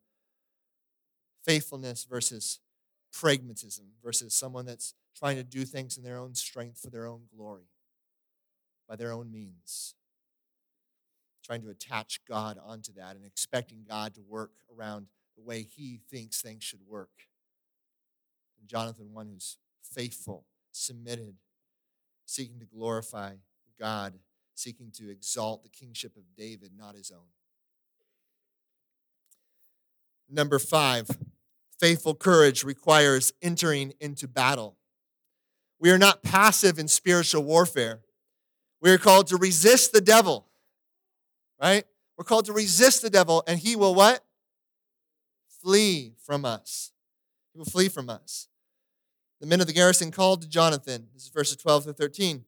faithfulness 1.45 2.05
versus 2.05 2.59
pragmatism 3.13 3.87
versus 4.03 4.35
someone 4.35 4.67
that's 4.67 4.95
trying 5.17 5.37
to 5.37 5.45
do 5.45 5.65
things 5.65 5.97
in 5.97 6.03
their 6.03 6.19
own 6.19 6.35
strength 6.35 6.81
for 6.81 6.91
their 6.91 7.07
own 7.07 7.23
glory, 7.35 7.69
by 8.89 8.97
their 8.97 9.13
own 9.13 9.31
means. 9.31 9.95
Trying 11.47 11.63
to 11.63 11.71
attach 11.71 12.21
God 12.29 12.59
onto 12.61 12.93
that 12.95 13.15
and 13.15 13.25
expecting 13.25 13.85
God 13.89 14.17
to 14.17 14.21
work 14.21 14.51
around 14.77 15.07
the 15.37 15.45
way 15.45 15.63
he 15.63 16.01
thinks 16.11 16.43
things 16.43 16.65
should 16.65 16.81
work. 16.89 17.11
And 18.59 18.69
Jonathan, 18.69 19.13
one 19.13 19.29
who's 19.29 19.57
faithful, 19.81 20.45
submitted, 20.73 21.37
seeking 22.25 22.59
to 22.59 22.67
glorify 22.67 23.35
God, 23.79 24.15
seeking 24.57 24.91
to 24.97 25.09
exalt 25.09 25.63
the 25.63 25.69
kingship 25.69 26.17
of 26.17 26.25
David, 26.37 26.73
not 26.77 26.97
his 26.97 27.13
own. 27.13 27.29
Number 30.29 30.59
five, 30.59 31.09
faithful 31.79 32.17
courage 32.17 32.65
requires 32.65 33.33
entering 33.41 33.93
into 34.01 34.27
battle. 34.27 34.77
We 35.79 35.93
are 35.93 35.99
not 35.99 36.25
passive 36.25 36.81
in 36.81 36.89
spiritual 36.89 37.45
warfare. 37.45 38.01
We 38.81 38.91
are 38.91 38.99
called 38.99 39.29
to 39.29 39.37
resist 39.37 39.93
the 39.93 40.01
devil, 40.01 40.47
right? 41.61 41.85
We're 42.17 42.25
called 42.25 42.47
to 42.47 42.53
resist 42.53 43.03
the 43.03 43.11
devil, 43.11 43.43
and 43.47 43.59
he 43.59 43.77
will 43.77 43.95
what? 43.95 44.25
Flee 45.63 46.15
from 46.25 46.45
us. 46.45 46.93
He 47.53 47.59
will 47.59 47.67
flee 47.67 47.89
from 47.89 48.09
us. 48.09 48.49
The 49.41 49.47
men 49.47 49.61
of 49.61 49.67
the 49.67 49.73
garrison 49.73 50.11
called 50.11 50.43
to 50.43 50.49
Jonathan. 50.49 51.09
This 51.13 51.25
is 51.25 51.29
verses 51.29 51.57
12 51.57 51.85
through 51.85 51.93
13. 51.95 52.45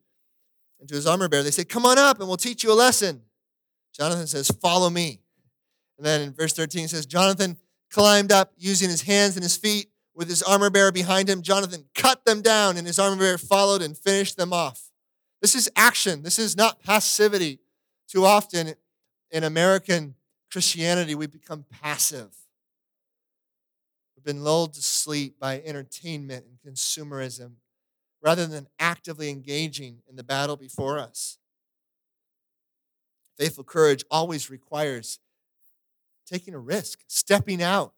And 0.80 0.88
to 0.88 0.94
his 0.94 1.06
armor 1.06 1.28
bearer, 1.28 1.42
they 1.42 1.50
said, 1.50 1.68
Come 1.68 1.84
on 1.84 1.98
up 1.98 2.18
and 2.18 2.28
we'll 2.28 2.36
teach 2.36 2.62
you 2.62 2.72
a 2.72 2.74
lesson. 2.74 3.22
Jonathan 3.92 4.26
says, 4.26 4.48
Follow 4.62 4.88
me. 4.88 5.20
And 5.98 6.06
then 6.06 6.20
in 6.22 6.32
verse 6.32 6.52
13, 6.52 6.84
it 6.84 6.90
says, 6.90 7.04
Jonathan 7.04 7.58
climbed 7.90 8.32
up 8.32 8.52
using 8.56 8.88
his 8.88 9.02
hands 9.02 9.36
and 9.36 9.42
his 9.42 9.56
feet 9.56 9.88
with 10.14 10.28
his 10.28 10.42
armor 10.42 10.70
bearer 10.70 10.92
behind 10.92 11.28
him. 11.28 11.42
Jonathan 11.42 11.84
cut 11.94 12.24
them 12.24 12.42
down, 12.42 12.76
and 12.76 12.86
his 12.86 12.98
armor 12.98 13.16
bearer 13.16 13.38
followed 13.38 13.82
and 13.82 13.96
finished 13.96 14.36
them 14.36 14.52
off. 14.52 14.90
This 15.40 15.54
is 15.54 15.70
action. 15.76 16.22
This 16.22 16.38
is 16.38 16.56
not 16.56 16.82
passivity. 16.82 17.60
Too 18.08 18.24
often 18.24 18.74
in 19.30 19.44
American 19.44 20.14
Christianity, 20.50 21.14
we 21.14 21.26
become 21.26 21.64
passive. 21.82 22.34
We've 24.16 24.24
been 24.24 24.42
lulled 24.42 24.74
to 24.74 24.82
sleep 24.82 25.38
by 25.38 25.60
entertainment 25.64 26.46
and 26.46 26.74
consumerism 26.74 27.52
rather 28.22 28.46
than 28.46 28.66
actively 28.78 29.30
engaging 29.30 29.98
in 30.08 30.16
the 30.16 30.24
battle 30.24 30.56
before 30.56 30.98
us. 30.98 31.38
Faithful 33.36 33.64
courage 33.64 34.04
always 34.10 34.50
requires 34.50 35.20
taking 36.26 36.54
a 36.54 36.58
risk, 36.58 37.00
stepping 37.06 37.62
out. 37.62 37.94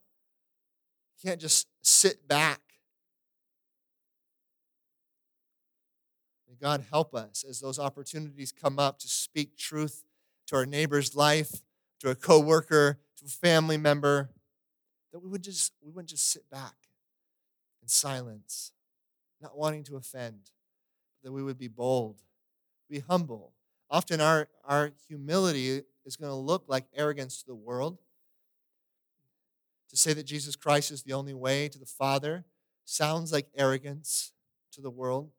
You 1.17 1.29
can't 1.29 1.41
just 1.41 1.67
sit 1.81 2.27
back. 2.27 2.61
May 6.47 6.55
God 6.61 6.85
help 6.91 7.15
us 7.15 7.43
as 7.47 7.59
those 7.59 7.79
opportunities 7.79 8.51
come 8.51 8.77
up 8.77 8.99
to 8.99 9.07
speak 9.07 9.57
truth 9.57 10.03
to 10.51 10.57
our 10.57 10.65
neighbor's 10.65 11.15
life, 11.15 11.61
to 12.01 12.09
a 12.09 12.15
coworker, 12.15 12.99
to 13.15 13.25
a 13.25 13.29
family 13.29 13.77
member, 13.77 14.29
that 15.13 15.19
we 15.19 15.29
would 15.29 15.41
just 15.41 15.71
we 15.81 15.89
wouldn't 15.89 16.09
just 16.09 16.29
sit 16.29 16.49
back 16.49 16.75
in 17.81 17.87
silence, 17.87 18.73
not 19.41 19.57
wanting 19.57 19.81
to 19.85 19.95
offend, 19.95 20.51
that 21.23 21.31
we 21.31 21.41
would 21.41 21.57
be 21.57 21.69
bold, 21.69 22.17
be 22.89 22.99
humble. 22.99 23.53
Often 23.89 24.19
our, 24.19 24.49
our 24.65 24.91
humility 25.07 25.83
is 26.05 26.17
going 26.17 26.29
to 26.29 26.35
look 26.35 26.65
like 26.67 26.83
arrogance 26.93 27.39
to 27.39 27.47
the 27.47 27.55
world. 27.55 27.97
To 29.89 29.97
say 29.97 30.11
that 30.13 30.23
Jesus 30.23 30.57
Christ 30.57 30.91
is 30.91 31.03
the 31.03 31.13
only 31.13 31.33
way 31.33 31.69
to 31.69 31.79
the 31.79 31.85
Father 31.85 32.43
sounds 32.83 33.31
like 33.31 33.47
arrogance 33.55 34.33
to 34.73 34.81
the 34.81 34.89
world, 34.89 35.31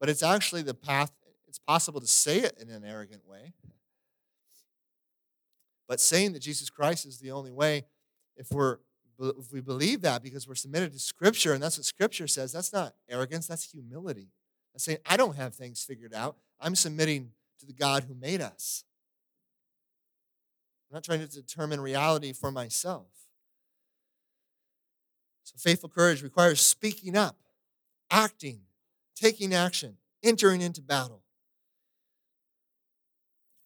but 0.00 0.08
it's 0.08 0.22
actually 0.22 0.62
the 0.62 0.74
path. 0.74 1.12
It's 1.46 1.58
possible 1.58 2.00
to 2.00 2.06
say 2.06 2.38
it 2.38 2.56
in 2.58 2.70
an 2.70 2.84
arrogant 2.84 3.26
way. 3.28 3.52
But 5.88 6.00
saying 6.00 6.32
that 6.32 6.40
Jesus 6.40 6.70
Christ 6.70 7.06
is 7.06 7.18
the 7.18 7.30
only 7.30 7.52
way, 7.52 7.84
if 8.36 8.50
we're 8.50 8.78
if 9.18 9.50
we 9.50 9.60
believe 9.60 10.02
that 10.02 10.22
because 10.22 10.46
we're 10.46 10.54
submitted 10.54 10.92
to 10.92 10.98
Scripture 10.98 11.54
and 11.54 11.62
that's 11.62 11.78
what 11.78 11.86
Scripture 11.86 12.26
says, 12.26 12.52
that's 12.52 12.72
not 12.72 12.94
arrogance, 13.08 13.46
that's 13.46 13.70
humility. 13.70 14.28
That's 14.74 14.84
saying, 14.84 14.98
I 15.06 15.16
don't 15.16 15.36
have 15.36 15.54
things 15.54 15.82
figured 15.82 16.12
out. 16.12 16.36
I'm 16.60 16.74
submitting 16.74 17.30
to 17.60 17.66
the 17.66 17.72
God 17.72 18.04
who 18.04 18.14
made 18.14 18.42
us. 18.42 18.84
I'm 20.90 20.96
not 20.96 21.04
trying 21.04 21.20
to 21.20 21.28
determine 21.28 21.80
reality 21.80 22.32
for 22.32 22.52
myself. 22.52 23.06
So, 25.44 25.54
faithful 25.58 25.88
courage 25.88 26.22
requires 26.22 26.60
speaking 26.60 27.16
up, 27.16 27.36
acting, 28.10 28.60
taking 29.14 29.54
action, 29.54 29.96
entering 30.22 30.60
into 30.60 30.82
battle, 30.82 31.22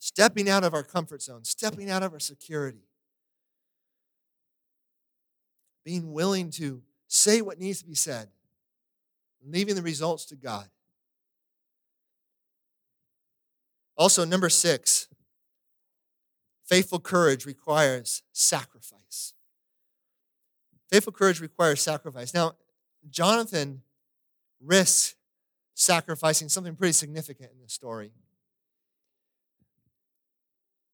stepping 0.00 0.48
out 0.48 0.64
of 0.64 0.74
our 0.74 0.82
comfort 0.82 1.22
zone, 1.22 1.44
stepping 1.44 1.90
out 1.90 2.02
of 2.02 2.12
our 2.12 2.18
security, 2.18 2.88
being 5.84 6.12
willing 6.12 6.50
to 6.50 6.82
say 7.06 7.42
what 7.42 7.60
needs 7.60 7.80
to 7.80 7.86
be 7.86 7.94
said, 7.94 8.28
leaving 9.46 9.74
the 9.74 9.82
results 9.82 10.24
to 10.24 10.34
God. 10.34 10.66
Also, 13.96 14.24
number 14.24 14.48
six, 14.48 15.08
faithful 16.64 16.98
courage 16.98 17.44
requires 17.44 18.22
sacrifice. 18.32 19.34
Faithful 20.88 21.12
courage 21.12 21.40
requires 21.40 21.82
sacrifice. 21.82 22.32
Now, 22.32 22.52
Jonathan 23.10 23.82
risks 24.62 25.14
sacrificing 25.74 26.48
something 26.48 26.74
pretty 26.74 26.92
significant 26.92 27.50
in 27.52 27.60
this 27.60 27.74
story. 27.74 28.12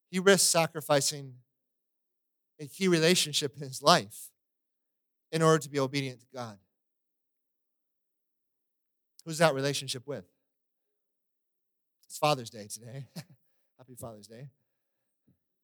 He 0.09 0.19
risks 0.19 0.47
sacrificing 0.47 1.33
a 2.59 2.67
key 2.67 2.87
relationship 2.87 3.55
in 3.55 3.63
his 3.63 3.81
life 3.83 4.29
in 5.31 5.41
order 5.41 5.59
to 5.59 5.69
be 5.69 5.79
obedient 5.79 6.21
to 6.21 6.25
God. 6.33 6.57
Who's 9.25 9.39
that 9.39 9.53
relationship 9.53 10.07
with? 10.07 10.25
It's 12.05 12.17
Father's 12.17 12.49
Day 12.49 12.67
today. 12.67 13.07
Happy 13.77 13.95
Father's 13.95 14.27
Day. 14.27 14.47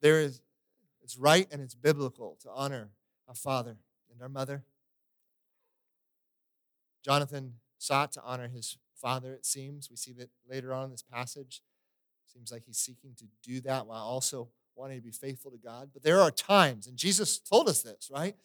There 0.02 0.20
is, 0.20 0.42
it's 1.02 1.18
right 1.18 1.48
and 1.50 1.62
it's 1.62 1.74
biblical 1.74 2.38
to 2.42 2.50
honor 2.54 2.90
our 3.28 3.36
father 3.36 3.78
and 4.12 4.22
our 4.22 4.28
mother. 4.28 4.64
Jonathan 7.04 7.54
sought 7.78 8.12
to 8.14 8.22
honor 8.24 8.50
his 8.50 8.78
father, 8.96 9.34
it 9.34 9.46
seems. 9.46 9.90
We 9.90 9.96
see 9.96 10.14
that 10.14 10.30
later 10.48 10.74
on 10.74 10.86
in 10.86 10.92
this 10.92 11.04
passage. 11.04 11.62
Seems 12.34 12.52
like 12.52 12.64
he's 12.66 12.78
seeking 12.78 13.14
to 13.18 13.26
do 13.44 13.62
that 13.62 13.86
while 13.86 14.02
also 14.02 14.50
wanting 14.76 14.98
to 14.98 15.04
be 15.04 15.12
faithful 15.12 15.52
to 15.52 15.58
God. 15.58 15.90
But 15.94 16.02
there 16.02 16.20
are 16.20 16.32
times, 16.32 16.88
and 16.88 16.98
Jesus 16.98 17.38
told 17.38 17.70
us 17.70 17.84
this, 17.84 18.10
right? 18.12 18.36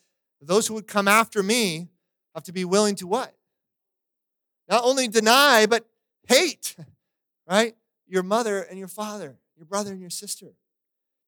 Those 0.42 0.66
who 0.66 0.74
would 0.74 0.86
come 0.86 1.08
after 1.08 1.42
me 1.42 1.88
have 2.34 2.44
to 2.44 2.52
be 2.52 2.64
willing 2.64 2.94
to 2.96 3.06
what? 3.06 3.34
Not 4.68 4.84
only 4.84 5.08
deny, 5.08 5.66
but 5.66 5.86
hate, 6.28 6.76
right? 7.48 7.74
Your 8.06 8.22
mother 8.22 8.60
and 8.62 8.78
your 8.78 8.88
father, 8.88 9.38
your 9.56 9.66
brother 9.66 9.92
and 9.92 10.00
your 10.00 10.10
sister. 10.10 10.48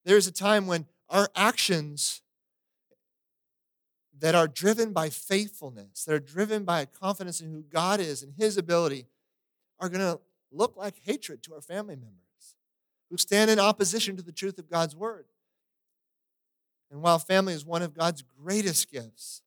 There's 0.04 0.26
a 0.26 0.32
time 0.32 0.66
when 0.66 0.86
our 1.08 1.28
actions 1.34 2.20
that 4.18 4.34
are 4.34 4.46
driven 4.46 4.92
by 4.92 5.08
faithfulness, 5.08 6.04
that 6.04 6.14
are 6.14 6.20
driven 6.20 6.64
by 6.64 6.82
a 6.82 6.86
confidence 6.86 7.40
in 7.40 7.50
who 7.50 7.62
God 7.62 8.00
is 8.00 8.22
and 8.22 8.34
His 8.36 8.58
ability, 8.58 9.06
are 9.78 9.88
going 9.88 10.00
to 10.02 10.20
look 10.52 10.76
like 10.76 10.96
hatred 11.02 11.42
to 11.44 11.54
our 11.54 11.62
family 11.62 11.96
members 11.96 12.29
who 13.10 13.16
stand 13.16 13.50
in 13.50 13.58
opposition 13.58 14.16
to 14.16 14.22
the 14.22 14.32
truth 14.32 14.58
of 14.58 14.70
God's 14.70 14.94
word. 14.94 15.26
And 16.90 17.02
while 17.02 17.18
family 17.18 17.52
is 17.52 17.64
one 17.64 17.82
of 17.82 17.94
God's 17.94 18.22
greatest 18.22 18.90
gifts, 18.90 19.42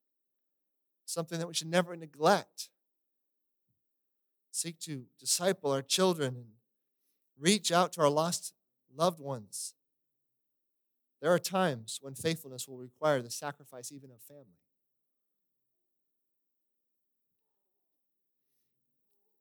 something 1.05 1.39
that 1.39 1.47
we 1.47 1.53
should 1.53 1.67
never 1.67 1.95
neglect, 1.95 2.69
seek 4.51 4.79
to 4.79 5.05
disciple 5.19 5.71
our 5.71 5.81
children 5.81 6.35
and 6.35 6.45
reach 7.39 7.71
out 7.71 7.93
to 7.93 8.01
our 8.01 8.09
lost 8.09 8.53
loved 8.95 9.19
ones. 9.19 9.73
There 11.21 11.31
are 11.33 11.39
times 11.39 11.99
when 12.01 12.15
faithfulness 12.15 12.67
will 12.67 12.77
require 12.77 13.21
the 13.21 13.31
sacrifice 13.31 13.91
even 13.91 14.11
of 14.11 14.21
family. 14.21 14.59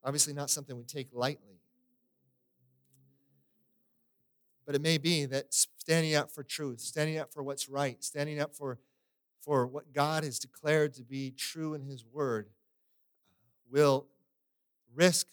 Obviously, 0.05 0.33
not 0.33 0.51
something 0.51 0.77
we 0.77 0.85
take 0.85 1.09
lightly. 1.13 1.62
But 4.73 4.77
it 4.77 4.85
may 4.85 4.97
be 4.97 5.27
that 5.27 5.53
standing 5.53 6.15
up 6.15 6.31
for 6.31 6.43
truth, 6.43 6.81
standing 6.81 7.19
up 7.19 7.31
for 7.31 7.43
what's 7.43 7.69
right, 7.69 8.03
standing 8.03 8.41
up 8.41 8.55
for, 8.57 8.79
for 9.43 9.67
what 9.67 9.93
God 9.93 10.25
has 10.25 10.39
declared 10.39 10.95
to 10.95 11.03
be 11.03 11.31
true 11.31 11.75
in 11.75 11.83
His 11.83 12.07
Word 12.07 12.49
will 13.71 14.07
risk 14.95 15.27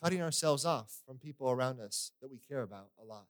cutting 0.00 0.22
ourselves 0.22 0.64
off 0.64 1.00
from 1.04 1.18
people 1.18 1.50
around 1.50 1.80
us 1.80 2.12
that 2.22 2.30
we 2.30 2.38
care 2.38 2.62
about 2.62 2.90
a 3.02 3.04
lot. 3.04 3.26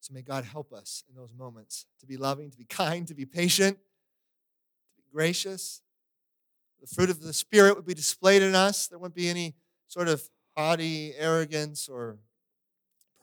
So 0.00 0.14
may 0.14 0.22
God 0.22 0.44
help 0.44 0.72
us 0.72 1.04
in 1.06 1.14
those 1.14 1.34
moments 1.34 1.84
to 2.00 2.06
be 2.06 2.16
loving, 2.16 2.50
to 2.50 2.56
be 2.56 2.64
kind, 2.64 3.06
to 3.08 3.14
be 3.14 3.26
patient, 3.26 3.76
to 3.76 4.96
be 4.96 5.04
gracious, 5.12 5.82
the 6.84 6.94
fruit 6.94 7.08
of 7.08 7.22
the 7.22 7.32
Spirit 7.32 7.76
would 7.76 7.86
be 7.86 7.94
displayed 7.94 8.42
in 8.42 8.54
us. 8.54 8.88
There 8.88 8.98
wouldn't 8.98 9.14
be 9.14 9.30
any 9.30 9.54
sort 9.86 10.06
of 10.06 10.22
haughty 10.54 11.14
arrogance 11.16 11.88
or 11.88 12.18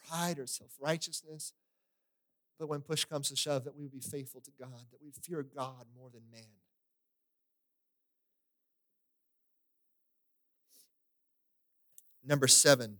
pride 0.08 0.40
or 0.40 0.48
self 0.48 0.72
righteousness. 0.80 1.54
But 2.58 2.70
when 2.70 2.82
push 2.82 3.06
comes 3.06 3.30
to 3.30 3.36
shove, 3.36 3.64
that 3.66 3.76
we 3.76 3.84
would 3.84 3.92
be 3.92 4.00
faithful 4.00 4.42
to 4.42 4.52
God, 4.60 4.86
that 4.92 5.00
we 5.04 5.12
fear 5.12 5.44
God 5.44 5.86
more 5.96 6.10
than 6.12 6.22
man. 6.32 6.42
Number 12.26 12.48
seven, 12.48 12.98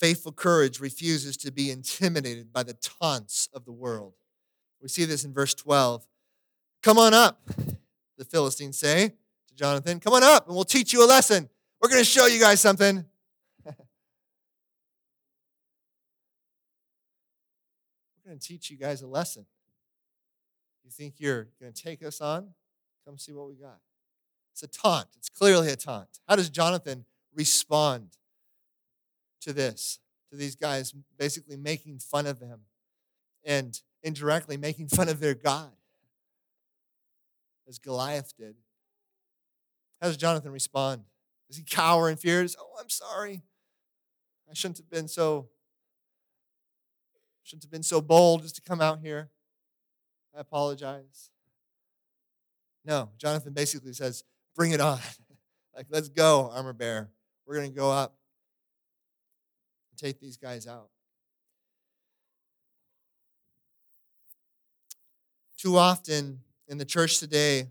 faithful 0.00 0.32
courage 0.32 0.80
refuses 0.80 1.36
to 1.38 1.50
be 1.50 1.70
intimidated 1.70 2.52
by 2.52 2.62
the 2.62 2.74
taunts 2.74 3.50
of 3.52 3.66
the 3.66 3.72
world. 3.72 4.14
We 4.80 4.88
see 4.88 5.04
this 5.04 5.24
in 5.24 5.34
verse 5.34 5.54
12. 5.54 6.06
Come 6.82 6.98
on 6.98 7.12
up 7.12 7.42
the 8.16 8.24
Philistines 8.24 8.78
say 8.78 9.14
to 9.48 9.54
Jonathan, 9.54 10.00
Come 10.00 10.14
on 10.14 10.22
up 10.22 10.46
and 10.46 10.54
we'll 10.54 10.64
teach 10.64 10.92
you 10.92 11.04
a 11.04 11.08
lesson. 11.08 11.48
We're 11.80 11.88
going 11.88 12.00
to 12.00 12.08
show 12.08 12.26
you 12.26 12.40
guys 12.40 12.60
something. 12.60 13.04
We're 13.64 13.74
going 18.26 18.38
to 18.38 18.46
teach 18.46 18.70
you 18.70 18.76
guys 18.76 19.02
a 19.02 19.06
lesson. 19.06 19.46
You 20.84 20.90
think 20.90 21.14
you're 21.18 21.48
going 21.60 21.72
to 21.72 21.82
take 21.82 22.04
us 22.04 22.20
on? 22.20 22.48
Come 23.04 23.18
see 23.18 23.32
what 23.32 23.48
we 23.48 23.54
got. 23.54 23.80
It's 24.52 24.62
a 24.62 24.68
taunt. 24.68 25.08
It's 25.16 25.28
clearly 25.28 25.70
a 25.70 25.76
taunt. 25.76 26.20
How 26.28 26.36
does 26.36 26.50
Jonathan 26.50 27.04
respond 27.34 28.16
to 29.40 29.52
this? 29.52 29.98
To 30.30 30.36
these 30.36 30.54
guys 30.54 30.94
basically 31.18 31.56
making 31.56 31.98
fun 31.98 32.26
of 32.26 32.38
them 32.38 32.60
and 33.44 33.80
indirectly 34.02 34.56
making 34.56 34.88
fun 34.88 35.08
of 35.08 35.20
their 35.20 35.34
God 35.34 35.72
as 37.72 37.78
Goliath 37.78 38.36
did. 38.36 38.54
How 40.00 40.08
does 40.08 40.18
Jonathan 40.18 40.52
respond? 40.52 41.04
Does 41.48 41.56
he 41.56 41.64
cower 41.64 42.10
in 42.10 42.16
fear? 42.16 42.46
oh, 42.60 42.76
I'm 42.78 42.90
sorry. 42.90 43.42
I 44.50 44.54
shouldn't 44.54 44.76
have 44.78 44.90
been 44.90 45.08
so 45.08 45.48
shouldn't 47.42 47.64
have 47.64 47.70
been 47.70 47.82
so 47.82 48.00
bold 48.00 48.42
just 48.42 48.56
to 48.56 48.62
come 48.62 48.80
out 48.80 49.00
here. 49.00 49.30
I 50.36 50.40
apologize. 50.40 51.30
No, 52.84 53.10
Jonathan 53.18 53.52
basically 53.52 53.92
says, 53.94 54.22
bring 54.54 54.72
it 54.72 54.80
on. 54.80 54.98
like, 55.76 55.86
let's 55.90 56.08
go, 56.08 56.50
armor 56.52 56.72
bearer. 56.72 57.10
We're 57.46 57.62
to 57.62 57.68
go 57.68 57.90
up 57.90 58.16
and 59.90 59.98
take 59.98 60.20
these 60.20 60.36
guys 60.36 60.66
out. 60.66 60.90
Too 65.58 65.76
often, 65.76 66.40
in 66.68 66.78
the 66.78 66.84
church 66.84 67.18
today, 67.18 67.68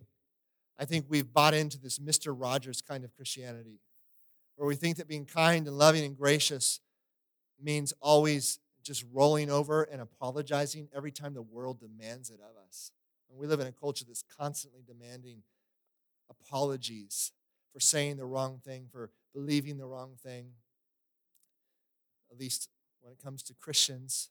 I 0.77 0.85
think 0.85 1.05
we've 1.07 1.31
bought 1.31 1.53
into 1.53 1.79
this 1.79 1.99
Mr. 1.99 2.33
Rogers 2.37 2.81
kind 2.81 3.03
of 3.03 3.15
Christianity 3.15 3.79
where 4.55 4.67
we 4.67 4.75
think 4.75 4.97
that 4.97 5.07
being 5.07 5.25
kind 5.25 5.67
and 5.67 5.77
loving 5.77 6.03
and 6.03 6.15
gracious 6.15 6.81
means 7.59 7.93
always 8.01 8.59
just 8.83 9.03
rolling 9.11 9.49
over 9.49 9.83
and 9.83 10.01
apologizing 10.01 10.87
every 10.95 11.11
time 11.11 11.33
the 11.33 11.41
world 11.41 11.79
demands 11.79 12.29
it 12.29 12.39
of 12.39 12.55
us. 12.67 12.91
And 13.29 13.39
we 13.39 13.47
live 13.47 13.59
in 13.59 13.67
a 13.67 13.71
culture 13.71 14.05
that's 14.05 14.23
constantly 14.37 14.81
demanding 14.85 15.43
apologies 16.29 17.31
for 17.73 17.79
saying 17.79 18.17
the 18.17 18.25
wrong 18.25 18.59
thing, 18.63 18.87
for 18.91 19.09
believing 19.33 19.77
the 19.77 19.85
wrong 19.85 20.13
thing, 20.21 20.51
at 22.31 22.39
least 22.39 22.69
when 23.01 23.13
it 23.13 23.23
comes 23.23 23.43
to 23.43 23.53
Christians. 23.53 24.29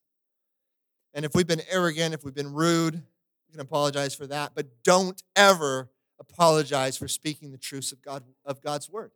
And 1.15 1.25
if 1.25 1.35
we've 1.35 1.47
been 1.47 1.63
arrogant, 1.71 2.15
if 2.15 2.25
we've 2.25 2.35
been 2.35 2.53
rude, 2.53 3.03
we 3.51 3.57
can 3.57 3.61
apologize 3.61 4.15
for 4.15 4.29
that, 4.29 4.53
but 4.55 4.67
don't 4.85 5.21
ever 5.35 5.91
apologize 6.21 6.97
for 6.97 7.09
speaking 7.09 7.51
the 7.51 7.59
truths 7.59 7.91
of 7.91 8.01
God 8.01 8.23
of 8.45 8.63
God's 8.63 8.89
word. 8.89 9.11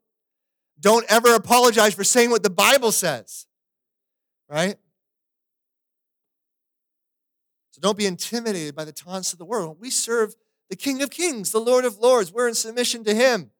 Don't 0.81 1.07
ever 1.09 1.37
apologize 1.37 1.95
for 1.95 2.03
saying 2.03 2.31
what 2.31 2.43
the 2.43 2.51
Bible 2.51 2.91
says. 2.91 3.47
Right? 4.49 4.77
So 7.71 7.81
don't 7.81 7.97
be 7.97 8.07
intimidated 8.07 8.75
by 8.75 8.85
the 8.85 8.93
taunts 8.93 9.33
of 9.33 9.39
the 9.39 9.45
world. 9.45 9.77
We 9.81 9.91
serve 9.91 10.35
the 10.69 10.77
King 10.77 11.01
of 11.03 11.11
Kings, 11.11 11.53
the 11.53 11.61
Lord 11.61 11.85
of 11.85 11.99
Lords. 11.99 12.33
We're 12.33 12.49
in 12.49 12.55
submission 12.55 13.05
to 13.05 13.15
Him. 13.15 13.51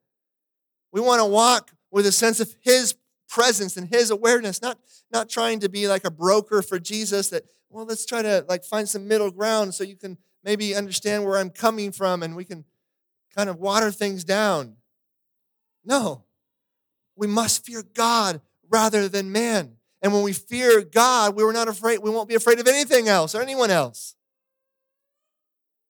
We 0.91 0.99
want 0.99 1.21
to 1.21 1.25
walk 1.25 1.71
with 1.89 2.05
a 2.05 2.11
sense 2.11 2.41
of 2.41 2.53
His 2.61 2.95
presence 3.29 3.77
and 3.77 3.87
His 3.87 4.11
awareness, 4.11 4.61
not, 4.61 4.77
not 5.11 5.29
trying 5.29 5.59
to 5.61 5.69
be 5.69 5.87
like 5.87 6.05
a 6.05 6.11
broker 6.11 6.61
for 6.61 6.79
Jesus 6.79 7.29
that, 7.29 7.43
well, 7.69 7.85
let's 7.85 8.05
try 8.05 8.21
to 8.21 8.45
like 8.49 8.65
find 8.65 8.89
some 8.89 9.07
middle 9.07 9.31
ground 9.31 9.73
so 9.73 9.83
you 9.85 9.95
can 9.95 10.17
maybe 10.45 10.75
understand 10.75 11.25
where 11.25 11.37
I'm 11.37 11.49
coming 11.49 11.91
from 11.91 12.23
and 12.23 12.35
we 12.35 12.45
can 12.45 12.63
kind 13.35 13.49
of 13.49 13.57
water 13.57 13.91
things 13.91 14.23
down. 14.23 14.75
No. 15.83 16.23
We 17.15 17.27
must 17.27 17.65
fear 17.65 17.83
God 17.93 18.39
rather 18.69 19.09
than 19.09 19.31
man. 19.31 19.77
And 20.01 20.13
when 20.13 20.23
we 20.23 20.33
fear 20.33 20.83
God, 20.83 21.35
we 21.35 21.43
are 21.43 21.51
not 21.51 21.67
afraid, 21.67 21.99
we 21.99 22.11
won't 22.11 22.29
be 22.29 22.35
afraid 22.35 22.59
of 22.59 22.67
anything 22.67 23.07
else 23.07 23.33
or 23.33 23.41
anyone 23.41 23.71
else. 23.71 24.15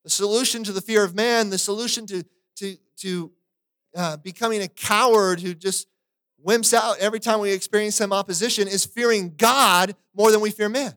The 0.06 0.10
solution 0.10 0.64
to 0.64 0.72
the 0.72 0.82
fear 0.82 1.04
of 1.04 1.16
man, 1.16 1.50
the 1.50 1.58
solution 1.58 2.06
to, 2.08 2.24
to, 2.58 2.78
to 2.98 3.32
uh, 3.96 4.18
becoming 4.18 4.62
a 4.62 4.68
coward 4.68 5.42
who 5.42 5.54
just 5.54 5.88
wimps 6.46 6.74
out 6.74 7.00
every 7.00 7.20
time 7.20 7.40
we 7.40 7.52
experience 7.52 7.96
some 7.96 8.14
opposition 8.14 8.68
is 8.68 8.86
fearing 8.86 9.34
God 9.36 9.96
more 10.16 10.32
than 10.32 10.42
we 10.42 10.52
fear 10.52 10.70
man. 10.70 10.94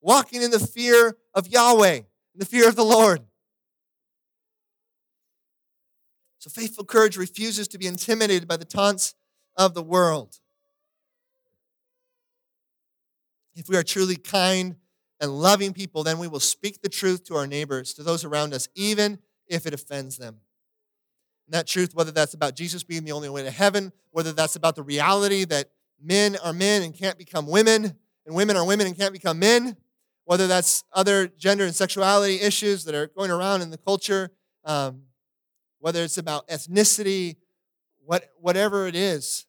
Walking 0.00 0.42
in 0.42 0.50
the 0.50 0.58
fear 0.58 1.16
of 1.34 1.48
Yahweh, 1.48 1.96
in 1.96 2.04
the 2.38 2.44
fear 2.44 2.68
of 2.68 2.76
the 2.76 2.84
Lord. 2.84 3.20
So 6.38 6.50
faithful 6.50 6.84
courage 6.84 7.16
refuses 7.16 7.68
to 7.68 7.78
be 7.78 7.86
intimidated 7.86 8.48
by 8.48 8.56
the 8.56 8.64
taunts 8.64 9.14
of 9.56 9.74
the 9.74 9.82
world. 9.82 10.40
If 13.54 13.68
we 13.68 13.76
are 13.76 13.82
truly 13.82 14.16
kind 14.16 14.76
and 15.20 15.30
loving 15.30 15.72
people, 15.72 16.02
then 16.02 16.18
we 16.18 16.26
will 16.26 16.40
speak 16.40 16.82
the 16.82 16.88
truth 16.88 17.24
to 17.24 17.36
our 17.36 17.46
neighbors, 17.46 17.94
to 17.94 18.02
those 18.02 18.24
around 18.24 18.54
us, 18.54 18.68
even 18.74 19.18
if 19.46 19.66
it 19.66 19.74
offends 19.74 20.16
them. 20.16 20.40
And 21.46 21.54
that 21.54 21.66
truth, 21.66 21.94
whether 21.94 22.10
that's 22.10 22.34
about 22.34 22.56
Jesus 22.56 22.82
being 22.82 23.04
the 23.04 23.12
only 23.12 23.28
way 23.28 23.42
to 23.42 23.50
heaven, 23.50 23.92
whether 24.10 24.32
that's 24.32 24.56
about 24.56 24.74
the 24.74 24.82
reality 24.82 25.44
that 25.44 25.70
men 26.02 26.36
are 26.42 26.52
men 26.52 26.82
and 26.82 26.92
can't 26.92 27.18
become 27.18 27.46
women, 27.46 27.96
and 28.26 28.34
women 28.34 28.56
are 28.56 28.64
women 28.64 28.86
and 28.86 28.96
can't 28.96 29.12
become 29.12 29.38
men, 29.38 29.76
whether 30.32 30.46
that's 30.46 30.82
other 30.94 31.26
gender 31.26 31.66
and 31.66 31.74
sexuality 31.76 32.40
issues 32.40 32.84
that 32.84 32.94
are 32.94 33.08
going 33.08 33.30
around 33.30 33.60
in 33.60 33.68
the 33.68 33.76
culture, 33.76 34.30
um, 34.64 35.02
whether 35.78 36.02
it's 36.02 36.16
about 36.16 36.48
ethnicity, 36.48 37.36
what, 38.02 38.30
whatever 38.40 38.86
it 38.86 38.96
is, 38.96 39.44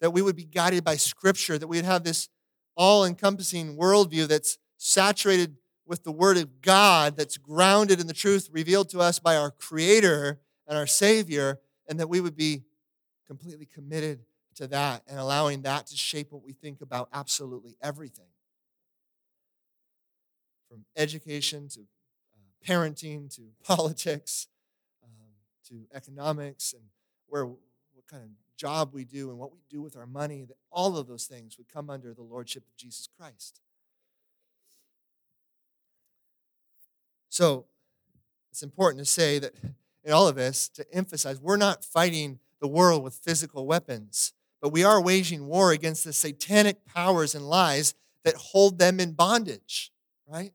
that 0.00 0.12
we 0.12 0.22
would 0.22 0.34
be 0.34 0.46
guided 0.46 0.82
by 0.82 0.96
Scripture, 0.96 1.58
that 1.58 1.66
we'd 1.66 1.84
have 1.84 2.02
this 2.02 2.30
all 2.78 3.04
encompassing 3.04 3.76
worldview 3.76 4.26
that's 4.26 4.56
saturated 4.78 5.58
with 5.84 6.02
the 6.02 6.12
Word 6.12 6.38
of 6.38 6.62
God, 6.62 7.18
that's 7.18 7.36
grounded 7.36 8.00
in 8.00 8.06
the 8.06 8.14
truth 8.14 8.48
revealed 8.50 8.88
to 8.88 9.00
us 9.00 9.18
by 9.18 9.36
our 9.36 9.50
Creator 9.50 10.40
and 10.66 10.78
our 10.78 10.86
Savior, 10.86 11.60
and 11.90 12.00
that 12.00 12.08
we 12.08 12.22
would 12.22 12.34
be 12.34 12.62
completely 13.26 13.66
committed 13.66 14.20
to 14.54 14.66
that 14.66 15.02
and 15.08 15.18
allowing 15.18 15.60
that 15.60 15.88
to 15.88 15.96
shape 15.98 16.32
what 16.32 16.42
we 16.42 16.54
think 16.54 16.80
about 16.80 17.10
absolutely 17.12 17.76
everything 17.82 18.28
from 20.68 20.84
education 20.96 21.68
to 21.68 21.80
uh, 21.80 22.66
parenting 22.66 23.34
to 23.36 23.42
politics 23.64 24.48
um, 25.04 25.10
to 25.68 25.86
economics 25.94 26.72
and 26.72 26.82
where 27.28 27.46
what 27.46 27.58
kind 28.10 28.22
of 28.22 28.30
job 28.56 28.90
we 28.92 29.04
do 29.04 29.30
and 29.30 29.38
what 29.38 29.52
we 29.52 29.60
do 29.68 29.82
with 29.82 29.96
our 29.96 30.06
money, 30.06 30.44
that 30.44 30.56
all 30.70 30.96
of 30.96 31.06
those 31.06 31.26
things 31.26 31.56
would 31.58 31.68
come 31.68 31.90
under 31.90 32.14
the 32.14 32.22
lordship 32.22 32.64
of 32.66 32.76
Jesus 32.76 33.08
Christ. 33.18 33.60
So 37.28 37.66
it's 38.50 38.62
important 38.62 39.04
to 39.04 39.10
say 39.10 39.38
that 39.38 39.52
in 40.04 40.12
all 40.12 40.28
of 40.28 40.36
this, 40.36 40.68
to 40.70 40.86
emphasize, 40.92 41.40
we're 41.40 41.56
not 41.56 41.84
fighting 41.84 42.38
the 42.60 42.68
world 42.68 43.02
with 43.02 43.14
physical 43.14 43.66
weapons, 43.66 44.32
but 44.62 44.72
we 44.72 44.82
are 44.82 45.02
waging 45.02 45.46
war 45.46 45.72
against 45.72 46.04
the 46.04 46.12
satanic 46.12 46.84
powers 46.86 47.34
and 47.34 47.48
lies 47.48 47.94
that 48.24 48.34
hold 48.36 48.78
them 48.78 48.98
in 48.98 49.12
bondage, 49.12 49.92
right? 50.26 50.52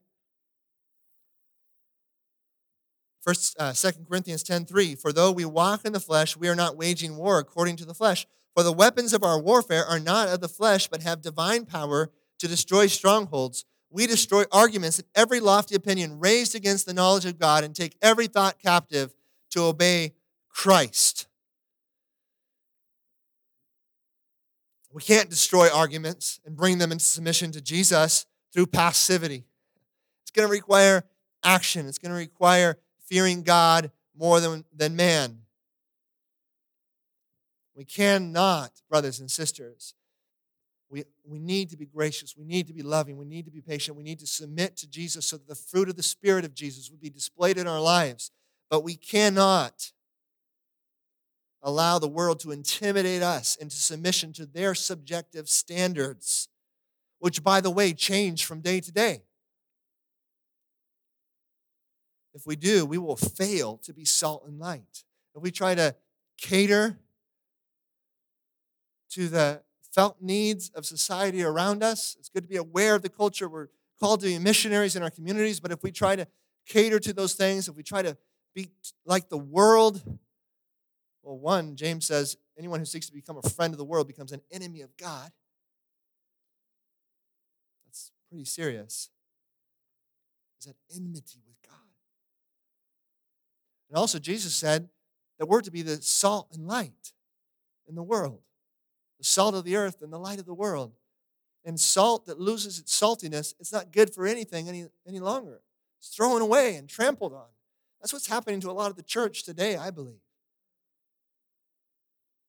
First, 3.21 3.55
uh, 3.59 3.73
2 3.73 4.05
Corinthians 4.07 4.43
10.3, 4.43 4.99
For 4.99 5.13
though 5.13 5.31
we 5.31 5.45
walk 5.45 5.85
in 5.85 5.93
the 5.93 5.99
flesh, 5.99 6.35
we 6.35 6.47
are 6.47 6.55
not 6.55 6.75
waging 6.75 7.17
war 7.17 7.37
according 7.37 7.77
to 7.77 7.85
the 7.85 7.93
flesh. 7.93 8.25
For 8.55 8.63
the 8.63 8.73
weapons 8.73 9.13
of 9.13 9.23
our 9.23 9.39
warfare 9.39 9.85
are 9.85 9.99
not 9.99 10.27
of 10.27 10.41
the 10.41 10.49
flesh, 10.49 10.87
but 10.87 11.03
have 11.03 11.21
divine 11.21 11.65
power 11.65 12.09
to 12.39 12.47
destroy 12.47 12.87
strongholds. 12.87 13.63
We 13.91 14.07
destroy 14.07 14.45
arguments 14.51 14.97
and 14.97 15.07
every 15.13 15.39
lofty 15.39 15.75
opinion 15.75 16.19
raised 16.19 16.55
against 16.55 16.85
the 16.85 16.93
knowledge 16.93 17.25
of 17.25 17.37
God 17.37 17.63
and 17.63 17.75
take 17.75 17.95
every 18.01 18.27
thought 18.27 18.57
captive 18.57 19.13
to 19.51 19.63
obey 19.63 20.13
Christ. 20.49 21.27
We 24.91 25.01
can't 25.01 25.29
destroy 25.29 25.69
arguments 25.69 26.39
and 26.45 26.55
bring 26.55 26.79
them 26.79 26.91
into 26.91 27.05
submission 27.05 27.51
to 27.53 27.61
Jesus 27.61 28.25
through 28.51 28.67
passivity. 28.67 29.45
It's 30.31 30.39
going 30.39 30.47
to 30.47 30.51
require 30.51 31.03
action, 31.43 31.87
it's 31.87 31.97
going 31.97 32.11
to 32.11 32.17
require 32.17 32.77
fearing 33.05 33.43
God 33.43 33.91
more 34.17 34.39
than, 34.39 34.63
than 34.73 34.95
man. 34.95 35.39
We 37.75 37.83
cannot, 37.83 38.71
brothers 38.89 39.19
and 39.19 39.29
sisters, 39.29 39.93
we, 40.89 41.03
we 41.25 41.39
need 41.39 41.69
to 41.71 41.77
be 41.77 41.85
gracious. 41.85 42.37
We 42.37 42.45
need 42.45 42.67
to 42.67 42.73
be 42.73 42.81
loving. 42.81 43.17
We 43.17 43.25
need 43.25 43.45
to 43.45 43.51
be 43.51 43.61
patient. 43.61 43.97
We 43.97 44.03
need 44.03 44.19
to 44.19 44.27
submit 44.27 44.77
to 44.77 44.89
Jesus 44.89 45.25
so 45.25 45.37
that 45.37 45.47
the 45.47 45.55
fruit 45.55 45.89
of 45.89 45.97
the 45.97 46.03
Spirit 46.03 46.45
of 46.45 46.53
Jesus 46.53 46.89
would 46.89 47.01
be 47.01 47.09
displayed 47.09 47.57
in 47.57 47.67
our 47.67 47.81
lives. 47.81 48.31
But 48.69 48.83
we 48.83 48.95
cannot 48.95 49.91
allow 51.61 51.99
the 51.99 52.07
world 52.07 52.39
to 52.41 52.51
intimidate 52.51 53.21
us 53.21 53.57
into 53.57 53.75
submission 53.75 54.31
to 54.33 54.45
their 54.45 54.75
subjective 54.75 55.49
standards, 55.49 56.47
which, 57.19 57.43
by 57.43 57.59
the 57.59 57.71
way, 57.71 57.93
change 57.93 58.45
from 58.45 58.61
day 58.61 58.79
to 58.79 58.91
day. 58.91 59.23
If 62.33 62.45
we 62.45 62.55
do, 62.55 62.85
we 62.85 62.97
will 62.97 63.15
fail 63.15 63.77
to 63.83 63.93
be 63.93 64.05
salt 64.05 64.43
and 64.47 64.59
light. 64.59 65.03
If 65.35 65.41
we 65.41 65.51
try 65.51 65.75
to 65.75 65.95
cater 66.37 66.97
to 69.11 69.27
the 69.27 69.61
felt 69.93 70.21
needs 70.21 70.69
of 70.69 70.85
society 70.85 71.43
around 71.43 71.83
us, 71.83 72.15
it's 72.19 72.29
good 72.29 72.43
to 72.43 72.47
be 72.47 72.55
aware 72.55 72.95
of 72.95 73.01
the 73.01 73.09
culture. 73.09 73.49
We're 73.49 73.67
called 73.99 74.21
to 74.21 74.27
be 74.27 74.39
missionaries 74.39 74.95
in 74.95 75.03
our 75.03 75.09
communities, 75.09 75.59
but 75.59 75.71
if 75.71 75.83
we 75.83 75.91
try 75.91 76.15
to 76.15 76.27
cater 76.65 76.99
to 76.99 77.13
those 77.13 77.33
things, 77.33 77.67
if 77.67 77.75
we 77.75 77.83
try 77.83 78.01
to 78.01 78.17
be 78.55 78.69
like 79.05 79.29
the 79.29 79.37
world, 79.37 80.01
well, 81.23 81.37
one, 81.37 81.75
James 81.75 82.05
says, 82.05 82.37
anyone 82.57 82.79
who 82.79 82.85
seeks 82.85 83.07
to 83.07 83.13
become 83.13 83.37
a 83.37 83.49
friend 83.49 83.73
of 83.73 83.77
the 83.77 83.85
world 83.85 84.07
becomes 84.07 84.31
an 84.31 84.41
enemy 84.51 84.81
of 84.81 84.95
God. 84.97 85.31
That's 87.85 88.11
pretty 88.29 88.45
serious. 88.45 89.09
Is 90.59 90.67
that 90.67 90.75
enmity 90.95 91.50
and 93.91 93.97
also, 93.97 94.19
Jesus 94.19 94.55
said 94.55 94.87
that 95.37 95.47
we're 95.47 95.59
to 95.59 95.69
be 95.69 95.81
the 95.81 96.01
salt 96.01 96.47
and 96.53 96.65
light 96.65 97.11
in 97.89 97.95
the 97.95 98.01
world, 98.01 98.39
the 99.17 99.25
salt 99.25 99.53
of 99.53 99.65
the 99.65 99.75
earth 99.75 100.01
and 100.01 100.13
the 100.13 100.17
light 100.17 100.39
of 100.39 100.45
the 100.45 100.53
world. 100.53 100.93
And 101.65 101.77
salt 101.77 102.25
that 102.25 102.39
loses 102.39 102.79
its 102.79 102.97
saltiness, 102.97 103.53
it's 103.59 103.73
not 103.73 103.91
good 103.91 104.13
for 104.13 104.25
anything 104.25 104.69
any, 104.69 104.85
any 105.05 105.19
longer. 105.19 105.59
It's 105.99 106.07
thrown 106.07 106.41
away 106.41 106.75
and 106.75 106.87
trampled 106.87 107.33
on. 107.33 107.49
That's 107.99 108.13
what's 108.13 108.27
happening 108.27 108.61
to 108.61 108.71
a 108.71 108.73
lot 108.73 108.91
of 108.91 108.95
the 108.95 109.03
church 109.03 109.43
today, 109.43 109.75
I 109.75 109.91
believe. 109.91 110.21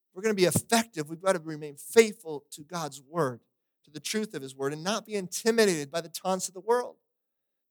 If 0.07 0.15
we're 0.15 0.23
going 0.23 0.37
to 0.37 0.41
be 0.41 0.47
effective, 0.47 1.11
we've 1.11 1.21
got 1.21 1.33
to 1.33 1.41
remain 1.41 1.75
faithful 1.75 2.45
to 2.53 2.63
God's 2.63 3.03
word, 3.03 3.41
to 3.85 3.91
the 3.91 4.01
truth 4.01 4.33
of 4.33 4.43
his 4.43 4.55
word, 4.55 4.73
and 4.73 4.85
not 4.85 5.07
be 5.07 5.17
intimidated 5.17 5.91
by 5.91 6.01
the 6.01 6.09
taunts 6.09 6.47
of 6.47 6.55
the 6.55 6.61
world. 6.61 6.95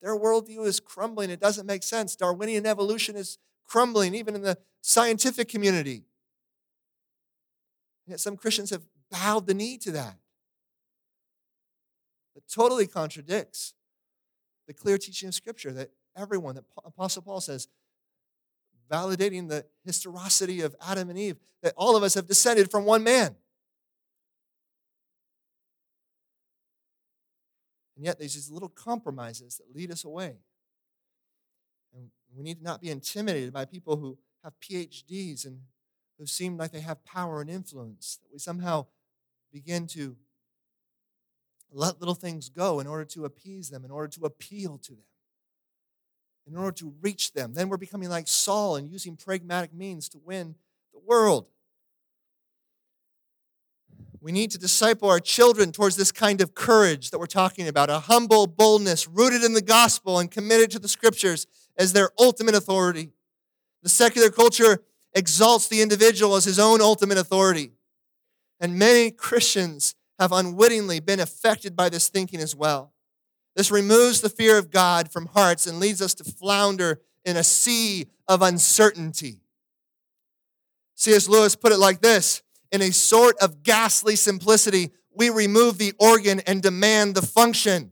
Their 0.01 0.19
worldview 0.19 0.65
is 0.65 0.81
crumbling. 0.81 1.29
It 1.29 1.39
doesn't 1.39 1.65
make 1.65 1.83
sense. 1.83 2.17
Darwinian 2.17 2.65
evolution 2.65 3.15
is 3.15 3.37
crumbling, 3.71 4.13
even 4.13 4.35
in 4.35 4.41
the 4.41 4.57
scientific 4.81 5.47
community. 5.47 6.03
Yet 8.05 8.19
some 8.19 8.35
Christians 8.35 8.69
have 8.71 8.83
bowed 9.09 9.47
the 9.47 9.53
knee 9.53 9.77
to 9.77 9.91
that. 9.91 10.17
It 12.35 12.43
totally 12.53 12.85
contradicts 12.85 13.73
the 14.67 14.73
clear 14.73 14.97
teaching 14.97 15.29
of 15.29 15.35
Scripture 15.35 15.71
that 15.71 15.91
everyone, 16.17 16.55
that 16.55 16.65
Apostle 16.83 17.21
Paul 17.21 17.39
says, 17.39 17.69
validating 18.91 19.47
the 19.47 19.65
historicity 19.85 20.59
of 20.59 20.75
Adam 20.85 21.09
and 21.09 21.17
Eve, 21.17 21.37
that 21.63 21.73
all 21.77 21.95
of 21.95 22.03
us 22.03 22.15
have 22.15 22.27
descended 22.27 22.69
from 22.69 22.83
one 22.83 23.05
man. 23.05 23.35
And 27.95 28.05
yet 28.05 28.19
there's 28.19 28.33
these 28.33 28.51
little 28.51 28.67
compromises 28.67 29.57
that 29.57 29.73
lead 29.73 29.91
us 29.91 30.03
away. 30.03 30.39
We 32.35 32.43
need 32.43 32.59
to 32.59 32.63
not 32.63 32.81
be 32.81 32.89
intimidated 32.89 33.53
by 33.53 33.65
people 33.65 33.97
who 33.97 34.17
have 34.43 34.53
PhDs 34.59 35.45
and 35.45 35.61
who 36.17 36.25
seem 36.25 36.57
like 36.57 36.71
they 36.71 36.81
have 36.81 37.03
power 37.03 37.41
and 37.41 37.49
influence, 37.49 38.19
that 38.21 38.31
we 38.31 38.39
somehow 38.39 38.85
begin 39.51 39.87
to 39.87 40.15
let 41.71 41.99
little 41.99 42.15
things 42.15 42.49
go 42.49 42.79
in 42.79 42.87
order 42.87 43.05
to 43.05 43.25
appease 43.25 43.69
them, 43.69 43.83
in 43.83 43.91
order 43.91 44.07
to 44.07 44.25
appeal 44.25 44.77
to 44.77 44.91
them, 44.91 45.05
in 46.47 46.55
order 46.55 46.71
to 46.71 46.93
reach 47.01 47.33
them. 47.33 47.53
Then 47.53 47.69
we're 47.69 47.77
becoming 47.77 48.09
like 48.09 48.27
Saul 48.27 48.75
and 48.75 48.89
using 48.89 49.15
pragmatic 49.15 49.73
means 49.73 50.09
to 50.09 50.19
win 50.19 50.55
the 50.93 50.99
world. 50.99 51.47
We 54.19 54.31
need 54.31 54.51
to 54.51 54.59
disciple 54.59 55.09
our 55.09 55.19
children 55.19 55.71
towards 55.71 55.95
this 55.95 56.11
kind 56.11 56.41
of 56.41 56.53
courage 56.53 57.09
that 57.09 57.17
we're 57.17 57.25
talking 57.25 57.67
about 57.67 57.89
a 57.89 57.99
humble 57.99 58.45
boldness 58.45 59.07
rooted 59.07 59.43
in 59.43 59.53
the 59.53 59.63
gospel 59.63 60.19
and 60.19 60.29
committed 60.29 60.69
to 60.71 60.79
the 60.79 60.87
scriptures 60.87 61.47
as 61.77 61.93
their 61.93 62.09
ultimate 62.19 62.55
authority. 62.55 63.11
The 63.83 63.89
secular 63.89 64.29
culture 64.29 64.83
exalts 65.13 65.67
the 65.67 65.81
individual 65.81 66.35
as 66.35 66.45
his 66.45 66.59
own 66.59 66.81
ultimate 66.81 67.17
authority. 67.17 67.71
And 68.59 68.77
many 68.77 69.11
Christians 69.11 69.95
have 70.19 70.31
unwittingly 70.31 70.99
been 70.99 71.19
affected 71.19 71.75
by 71.75 71.89
this 71.89 72.07
thinking 72.07 72.39
as 72.39 72.55
well. 72.55 72.93
This 73.55 73.71
removes 73.71 74.21
the 74.21 74.29
fear 74.29 74.57
of 74.57 74.71
God 74.71 75.11
from 75.11 75.25
hearts 75.27 75.67
and 75.67 75.79
leads 75.79 76.01
us 76.01 76.13
to 76.15 76.23
flounder 76.23 77.01
in 77.25 77.37
a 77.37 77.43
sea 77.43 78.07
of 78.27 78.41
uncertainty. 78.41 79.41
C.S. 80.95 81.27
Lewis 81.27 81.55
put 81.55 81.71
it 81.71 81.77
like 81.77 82.01
this 82.01 82.43
In 82.71 82.81
a 82.81 82.91
sort 82.91 83.35
of 83.39 83.63
ghastly 83.63 84.15
simplicity, 84.15 84.91
we 85.13 85.29
remove 85.29 85.77
the 85.77 85.93
organ 85.99 86.39
and 86.41 86.61
demand 86.61 87.15
the 87.15 87.21
function. 87.21 87.91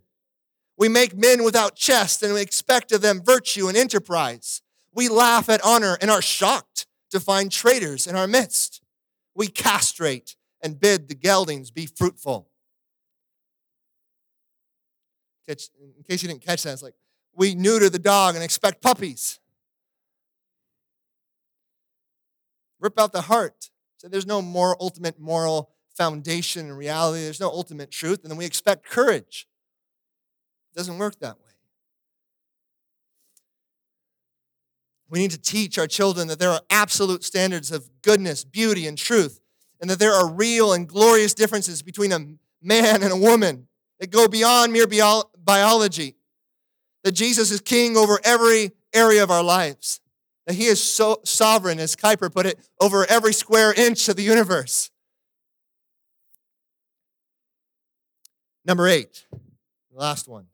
We 0.80 0.88
make 0.88 1.16
men 1.16 1.44
without 1.44 1.76
chest 1.76 2.24
and 2.24 2.34
we 2.34 2.42
expect 2.42 2.94
of 2.94 3.02
them 3.02 3.22
virtue 3.22 3.68
and 3.68 3.76
enterprise. 3.76 4.62
We 4.94 5.10
laugh 5.10 5.50
at 5.50 5.64
honor 5.64 5.98
and 6.02 6.10
are 6.10 6.22
shocked 6.22 6.88
to 7.12 7.20
find 7.20 7.52
traitors 7.52 8.08
in 8.08 8.16
our 8.16 8.28
midst. 8.28 8.82
We 9.36 9.48
castrate 9.48 10.38
and 10.62 10.80
bid 10.80 11.10
the 11.10 11.16
geldings 11.16 11.70
be 11.70 11.86
fruitful. 11.86 12.48
in 15.48 15.56
case 16.08 16.22
you 16.22 16.30
didn't 16.30 16.46
catch 16.46 16.64
that, 16.64 16.74
it's 16.74 16.84
like 16.84 16.94
we 17.36 17.56
neuter 17.56 17.90
the 17.90 18.00
dog 18.00 18.36
and 18.36 18.44
expect 18.44 18.82
puppies. 18.82 19.40
Rip 22.80 22.98
out 23.00 23.12
the 23.12 23.22
heart. 23.22 23.70
So 23.98 24.08
there's 24.08 24.28
no 24.28 24.42
more 24.42 24.78
ultimate 24.80 25.20
moral 25.20 25.72
foundation 25.98 26.68
and 26.68 26.78
reality. 26.78 27.24
There's 27.24 27.40
no 27.40 27.50
ultimate 27.50 27.92
truth. 27.92 28.22
And 28.22 28.32
then 28.32 28.38
we 28.38 28.46
expect 28.46 28.86
courage. 28.86 29.48
It 30.72 30.78
doesn't 30.78 30.98
work 30.98 31.20
that 31.20 31.38
way. 31.38 31.44
We 35.10 35.20
need 35.20 35.32
to 35.32 35.42
teach 35.42 35.78
our 35.80 35.88
children 35.88 36.28
that 36.28 36.40
there 36.40 36.52
are 36.52 36.62
absolute 36.70 37.24
standards 37.24 37.72
of 37.72 37.90
goodness, 38.02 38.44
beauty, 38.44 38.86
and 38.86 38.98
truth 38.98 39.42
and 39.80 39.90
that 39.90 40.00
there 40.00 40.14
are 40.14 40.30
real 40.30 40.74
and 40.74 40.88
glorious 40.88 41.34
differences 41.34 41.82
between 41.82 42.12
a 42.12 42.20
man 42.62 43.02
and 43.02 43.12
a 43.12 43.18
woman 43.18 43.68
that 44.00 44.12
go 44.12 44.28
beyond 44.28 44.74
mere 44.74 44.88
bio- 44.88 45.30
biology. 45.38 46.16
That 47.04 47.14
Jesus 47.14 47.50
is 47.50 47.62
king 47.62 47.96
over 47.96 48.20
every 48.26 48.72
area 48.94 49.24
of 49.24 49.32
our 49.32 49.44
lives. 49.44 50.02
That 50.46 50.56
he 50.56 50.66
is 50.66 50.84
so 50.84 51.22
sovereign, 51.24 51.80
as 51.80 51.96
Kuyper 51.96 52.32
put 52.32 52.46
it, 52.46 52.60
over 52.82 53.06
every 53.06 53.34
square 53.34 53.74
inch 53.74 54.10
of 54.10 54.18
the 54.18 54.24
universe. 54.24 54.92
Number 58.66 58.88
eight, 58.88 59.26
the 59.32 59.98
last 59.98 60.28
one. 60.28 60.48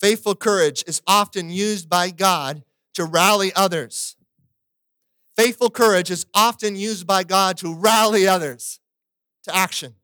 Faithful 0.00 0.34
courage 0.34 0.84
is 0.86 1.02
often 1.06 1.50
used 1.50 1.88
by 1.88 2.10
God 2.10 2.62
to 2.94 3.04
rally 3.04 3.52
others 3.54 4.16
Faithful 5.36 5.68
courage 5.68 6.10
is 6.10 6.24
often 6.32 6.76
used 6.76 7.06
by 7.06 7.22
God 7.22 7.58
to 7.58 7.74
rally 7.74 8.26
others 8.26 8.80
to 9.44 9.54
action. 9.54 9.94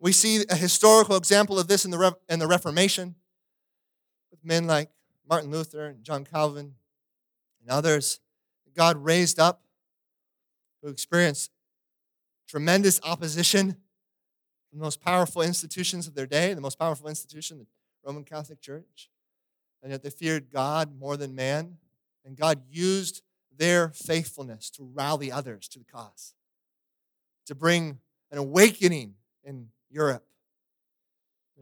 We 0.00 0.12
see 0.12 0.44
a 0.48 0.56
historical 0.56 1.16
example 1.16 1.58
of 1.58 1.68
this 1.68 1.84
in 1.84 1.90
the, 1.90 1.98
Re- 1.98 2.12
in 2.30 2.38
the 2.38 2.46
Reformation 2.46 3.14
with 4.30 4.42
men 4.42 4.66
like 4.66 4.88
Martin 5.28 5.50
Luther 5.50 5.84
and 5.84 6.02
John 6.02 6.24
Calvin 6.24 6.74
and 7.60 7.70
others. 7.70 8.20
God 8.74 8.96
raised 8.96 9.38
up 9.38 9.60
who 10.82 10.88
experienced 10.88 11.50
tremendous 12.48 13.00
opposition 13.04 13.72
from 14.70 14.78
the 14.78 14.82
most 14.82 15.02
powerful 15.02 15.42
institutions 15.42 16.06
of 16.06 16.14
their 16.14 16.26
day, 16.26 16.54
the 16.54 16.62
most 16.62 16.78
powerful 16.78 17.06
institution, 17.06 17.58
the 17.58 17.66
Roman 18.04 18.24
Catholic 18.24 18.60
Church. 18.60 19.10
And 19.82 19.90
yet 19.90 20.02
they 20.02 20.10
feared 20.10 20.50
God 20.50 20.98
more 20.98 21.16
than 21.16 21.34
man. 21.34 21.78
And 22.24 22.36
God 22.36 22.62
used 22.70 23.22
their 23.56 23.90
faithfulness 23.90 24.70
to 24.70 24.84
rally 24.84 25.30
others 25.30 25.68
to 25.68 25.78
the 25.78 25.84
cause, 25.84 26.34
to 27.46 27.54
bring 27.54 27.98
an 28.30 28.38
awakening 28.38 29.14
in 29.44 29.68
Europe. 29.90 30.24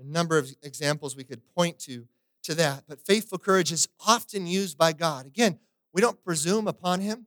A 0.01 0.05
number 0.05 0.39
of 0.39 0.51
examples 0.63 1.17
we 1.17 1.25
could 1.25 1.43
point 1.55 1.79
to 1.81 2.07
to 2.43 2.55
that, 2.55 2.85
but 2.89 2.99
faithful 2.99 3.37
courage 3.37 3.71
is 3.71 3.87
often 4.07 4.47
used 4.47 4.79
by 4.79 4.95
God. 4.95 5.27
Again, 5.27 5.59
we 5.93 6.01
don't 6.01 6.23
presume 6.25 6.69
upon 6.69 7.01
Him. 7.01 7.27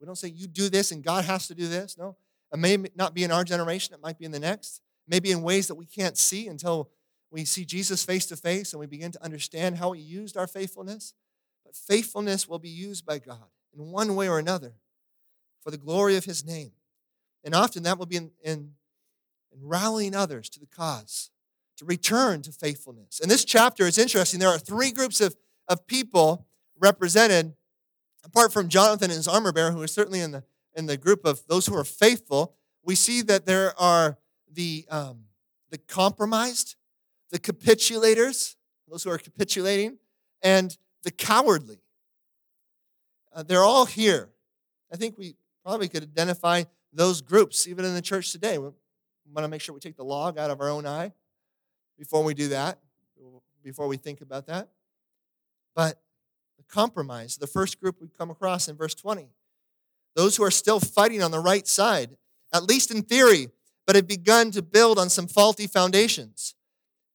We 0.00 0.06
don't 0.06 0.18
say, 0.18 0.28
you 0.28 0.48
do 0.48 0.68
this 0.68 0.90
and 0.90 1.04
God 1.04 1.24
has 1.24 1.46
to 1.48 1.54
do 1.54 1.68
this. 1.68 1.96
No. 1.96 2.16
It 2.52 2.58
may 2.58 2.78
not 2.96 3.14
be 3.14 3.22
in 3.22 3.30
our 3.30 3.44
generation, 3.44 3.94
it 3.94 4.02
might 4.02 4.18
be 4.18 4.24
in 4.24 4.32
the 4.32 4.40
next. 4.40 4.80
Maybe 5.06 5.30
in 5.30 5.42
ways 5.42 5.68
that 5.68 5.74
we 5.74 5.86
can't 5.86 6.18
see 6.18 6.48
until 6.48 6.88
we 7.30 7.44
see 7.44 7.64
Jesus 7.64 8.04
face 8.04 8.26
to 8.26 8.36
face 8.36 8.72
and 8.72 8.80
we 8.80 8.86
begin 8.86 9.12
to 9.12 9.24
understand 9.24 9.78
how 9.78 9.92
He 9.92 10.00
used 10.00 10.36
our 10.36 10.46
faithfulness. 10.46 11.14
But 11.64 11.76
faithfulness 11.76 12.48
will 12.48 12.58
be 12.58 12.68
used 12.68 13.06
by 13.06 13.18
God 13.18 13.48
in 13.76 13.90
one 13.90 14.16
way 14.16 14.28
or 14.28 14.38
another 14.38 14.74
for 15.62 15.70
the 15.70 15.78
glory 15.78 16.16
of 16.16 16.24
his 16.24 16.44
name. 16.44 16.72
And 17.44 17.54
often 17.54 17.82
that 17.84 17.98
will 17.98 18.06
be 18.06 18.16
in, 18.16 18.30
in, 18.42 18.72
in 19.52 19.60
rallying 19.62 20.14
others 20.14 20.48
to 20.50 20.60
the 20.60 20.66
cause, 20.66 21.30
to 21.76 21.84
return 21.84 22.42
to 22.42 22.52
faithfulness. 22.52 23.20
And 23.20 23.30
this 23.30 23.44
chapter 23.44 23.86
is 23.86 23.98
interesting. 23.98 24.40
There 24.40 24.48
are 24.48 24.58
three 24.58 24.90
groups 24.90 25.20
of, 25.20 25.36
of 25.68 25.86
people 25.86 26.46
represented, 26.78 27.54
apart 28.24 28.52
from 28.52 28.68
Jonathan 28.68 29.10
and 29.10 29.16
his 29.16 29.28
armor 29.28 29.52
bearer, 29.52 29.70
who 29.70 29.82
is 29.82 29.92
certainly 29.92 30.20
in 30.20 30.32
the, 30.32 30.44
in 30.74 30.86
the 30.86 30.96
group 30.96 31.24
of 31.24 31.46
those 31.46 31.66
who 31.66 31.76
are 31.76 31.84
faithful. 31.84 32.54
We 32.82 32.94
see 32.94 33.22
that 33.22 33.46
there 33.46 33.78
are 33.80 34.18
the, 34.50 34.86
um, 34.90 35.24
the 35.70 35.78
compromised, 35.78 36.76
the 37.30 37.38
capitulators, 37.38 38.56
those 38.88 39.04
who 39.04 39.10
are 39.10 39.18
capitulating, 39.18 39.98
and 40.42 40.76
the 41.04 41.10
cowardly. 41.10 41.78
Uh, 43.32 43.42
they're 43.42 43.64
all 43.64 43.86
here. 43.86 44.28
I 44.92 44.96
think 44.96 45.16
we 45.16 45.36
probably 45.64 45.88
could 45.88 46.02
identify 46.02 46.64
those 46.92 47.20
groups 47.20 47.68
even 47.68 47.84
in 47.84 47.94
the 47.94 48.02
church 48.02 48.32
today. 48.32 48.58
We 48.58 48.70
want 49.32 49.44
to 49.44 49.48
make 49.48 49.60
sure 49.60 49.74
we 49.74 49.80
take 49.80 49.96
the 49.96 50.04
log 50.04 50.38
out 50.38 50.50
of 50.50 50.60
our 50.60 50.68
own 50.68 50.86
eye 50.86 51.12
before 51.96 52.24
we 52.24 52.34
do 52.34 52.48
that, 52.48 52.78
before 53.62 53.86
we 53.86 53.96
think 53.96 54.20
about 54.20 54.46
that. 54.46 54.68
But 55.74 56.00
the 56.56 56.64
compromise, 56.64 57.36
the 57.36 57.46
first 57.46 57.80
group 57.80 58.00
we 58.00 58.08
come 58.08 58.30
across 58.30 58.68
in 58.68 58.76
verse 58.76 58.94
20, 58.94 59.28
those 60.16 60.36
who 60.36 60.42
are 60.42 60.50
still 60.50 60.80
fighting 60.80 61.22
on 61.22 61.30
the 61.30 61.38
right 61.38 61.68
side, 61.68 62.16
at 62.52 62.64
least 62.64 62.90
in 62.90 63.02
theory, 63.02 63.48
but 63.86 63.94
have 63.94 64.08
begun 64.08 64.50
to 64.50 64.62
build 64.62 64.98
on 64.98 65.08
some 65.08 65.28
faulty 65.28 65.66
foundations. 65.66 66.54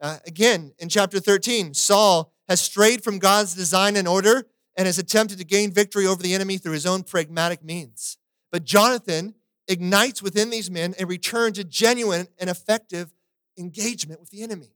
Uh, 0.02 0.18
again, 0.26 0.74
in 0.80 0.90
chapter 0.90 1.20
13, 1.20 1.74
Saul 1.74 2.32
has 2.48 2.62
strayed 2.62 3.04
from 3.04 3.20
God's 3.20 3.56
design 3.56 3.96
and 3.96 4.08
order 4.08 4.46
and 4.78 4.86
has 4.86 5.00
attempted 5.00 5.38
to 5.38 5.46
gain 5.46 5.72
victory 5.72 6.06
over 6.06 6.22
the 6.22 6.34
enemy 6.34 6.58
through 6.58 6.74
his 6.74 6.86
own 6.86 7.04
pragmatic 7.04 7.64
means. 7.64 8.18
But 8.52 8.64
Jonathan 8.64 9.36
ignites 9.68 10.22
within 10.22 10.50
these 10.50 10.70
men 10.70 10.94
a 11.00 11.06
return 11.06 11.54
to 11.54 11.64
genuine 11.64 12.28
and 12.40 12.50
effective 12.50 13.14
engagement 13.58 14.20
with 14.20 14.30
the 14.30 14.44
enemy. 14.44 14.76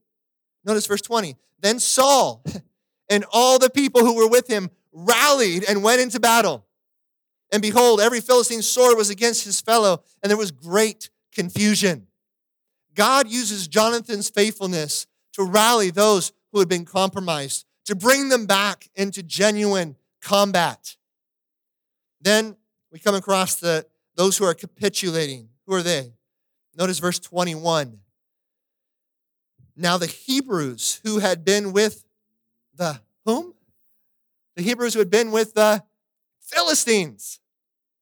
Notice 0.64 0.86
verse 0.86 1.02
20. 1.02 1.36
Then 1.60 1.78
Saul 1.78 2.42
and 3.08 3.24
all 3.32 3.58
the 3.58 3.70
people 3.70 4.00
who 4.00 4.16
were 4.16 4.28
with 4.28 4.48
him 4.48 4.70
rallied 4.92 5.64
and 5.68 5.82
went 5.82 6.00
into 6.00 6.18
battle. 6.18 6.66
And 7.52 7.62
behold, 7.62 8.00
every 8.00 8.20
Philistine 8.20 8.62
sword 8.62 8.96
was 8.96 9.10
against 9.10 9.44
his 9.44 9.60
fellow, 9.60 10.02
and 10.22 10.30
there 10.30 10.36
was 10.36 10.52
great 10.52 11.10
confusion. 11.32 12.06
God 12.94 13.28
uses 13.28 13.66
Jonathan's 13.66 14.30
faithfulness 14.30 15.06
to 15.34 15.44
rally 15.44 15.90
those 15.90 16.32
who 16.52 16.58
had 16.58 16.68
been 16.68 16.84
compromised, 16.84 17.64
to 17.86 17.94
bring 17.94 18.28
them 18.28 18.46
back 18.46 18.88
into 18.94 19.22
genuine 19.22 19.96
combat. 20.20 20.96
Then 22.20 22.56
we 22.92 22.98
come 22.98 23.14
across 23.14 23.56
the, 23.56 23.86
those 24.16 24.36
who 24.36 24.44
are 24.44 24.54
capitulating. 24.54 25.48
Who 25.66 25.74
are 25.74 25.82
they? 25.82 26.12
Notice 26.76 26.98
verse 26.98 27.18
21. 27.18 27.98
Now 29.76 29.96
the 29.96 30.06
Hebrews 30.06 31.00
who 31.04 31.18
had 31.18 31.44
been 31.44 31.72
with 31.72 32.04
the 32.74 33.00
whom? 33.24 33.54
The 34.56 34.62
Hebrews 34.62 34.94
who 34.94 34.98
had 34.98 35.10
been 35.10 35.30
with 35.30 35.54
the 35.54 35.82
Philistines. 36.40 37.40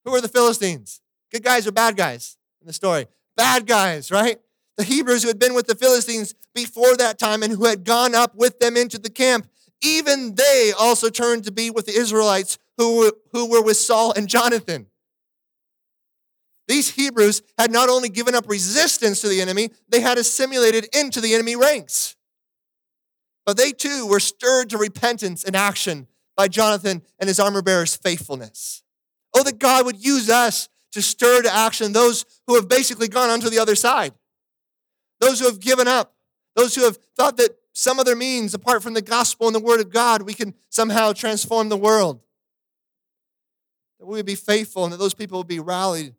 Who 0.05 0.15
are 0.15 0.21
the 0.21 0.29
Philistines? 0.29 1.01
Good 1.31 1.45
guys 1.45 1.67
or 1.67 1.73
bad 1.73 1.97
guys 1.97 2.37
in 2.61 2.67
the 2.67 2.73
story? 2.73 3.07
Bad 3.37 3.67
guys, 3.67 4.11
right? 4.11 4.41
The 4.77 4.85
Hebrews 4.85 5.23
who 5.23 5.29
had 5.29 5.39
been 5.39 5.55
with 5.55 5.67
the 5.67 5.75
Philistines 5.75 6.35
before 6.59 6.97
that 6.97 7.19
time 7.19 7.45
and 7.45 7.53
who 7.53 7.67
had 7.67 7.85
gone 7.85 8.17
up 8.17 8.35
with 8.35 8.59
them 8.59 8.77
into 8.77 8.99
the 8.99 9.11
camp, 9.11 9.49
even 9.81 10.35
they 10.35 10.73
also 10.77 11.09
turned 11.09 11.45
to 11.45 11.53
be 11.53 11.71
with 11.71 11.87
the 11.87 11.93
Israelites 11.93 12.59
who 12.77 12.99
were, 12.99 13.13
who 13.33 13.49
were 13.49 13.63
with 13.63 13.77
Saul 13.77 14.13
and 14.17 14.29
Jonathan. 14.29 14.87
These 16.67 16.91
Hebrews 16.91 17.43
had 17.57 17.71
not 17.71 17.89
only 17.89 18.09
given 18.09 18.35
up 18.35 18.49
resistance 18.49 19.21
to 19.21 19.29
the 19.29 19.41
enemy, 19.41 19.71
they 19.89 20.01
had 20.01 20.19
assimilated 20.19 20.89
into 20.93 21.21
the 21.21 21.33
enemy 21.35 21.55
ranks. 21.55 22.17
But 23.47 23.57
they 23.57 23.71
too 23.71 24.07
were 24.07 24.21
stirred 24.21 24.69
to 24.71 24.79
repentance 24.79 25.45
and 25.45 25.55
action 25.55 26.09
by 26.37 26.49
Jonathan 26.49 27.03
and 27.21 27.29
his 27.29 27.39
armor 27.39 27.63
bearer's 27.63 27.97
faithfulness. 27.97 28.83
Oh, 29.33 29.45
that 29.45 29.61
God 29.61 29.87
would 29.87 30.05
use 30.05 30.29
us 30.29 30.69
to 30.93 31.01
stir 31.01 31.43
to 31.43 31.55
action 31.55 31.93
those 31.93 32.25
who 32.49 32.57
have 32.57 32.69
basically 32.69 33.09
gone 33.09 33.31
onto 33.31 33.49
the 33.49 33.61
other 33.61 33.77
side, 33.77 34.13
those 35.21 35.39
who 35.39 35.47
have 35.47 35.61
given 35.61 35.87
up, 35.87 36.15
those 36.55 36.75
who 36.75 36.85
have 36.85 36.99
thought 37.17 37.37
that 37.37 37.57
some 37.73 38.01
other 38.01 38.17
means 38.17 38.55
apart 38.55 38.83
from 38.83 38.95
the 38.95 39.03
gospel 39.03 39.47
and 39.47 39.55
the 39.55 39.61
word 39.61 39.81
of 39.81 39.91
God, 39.91 40.23
we 40.23 40.35
can 40.35 40.55
somehow 40.69 41.13
transform 41.13 41.69
the 41.69 41.77
world. 41.77 42.21
That 44.01 44.07
we 44.07 44.17
would 44.17 44.27
be 44.27 44.35
faithful 44.35 44.85
and 44.85 44.93
that 44.93 44.99
those 44.99 45.15
people 45.15 45.39
would 45.39 45.47
be 45.47 45.61
rallied 45.61 46.15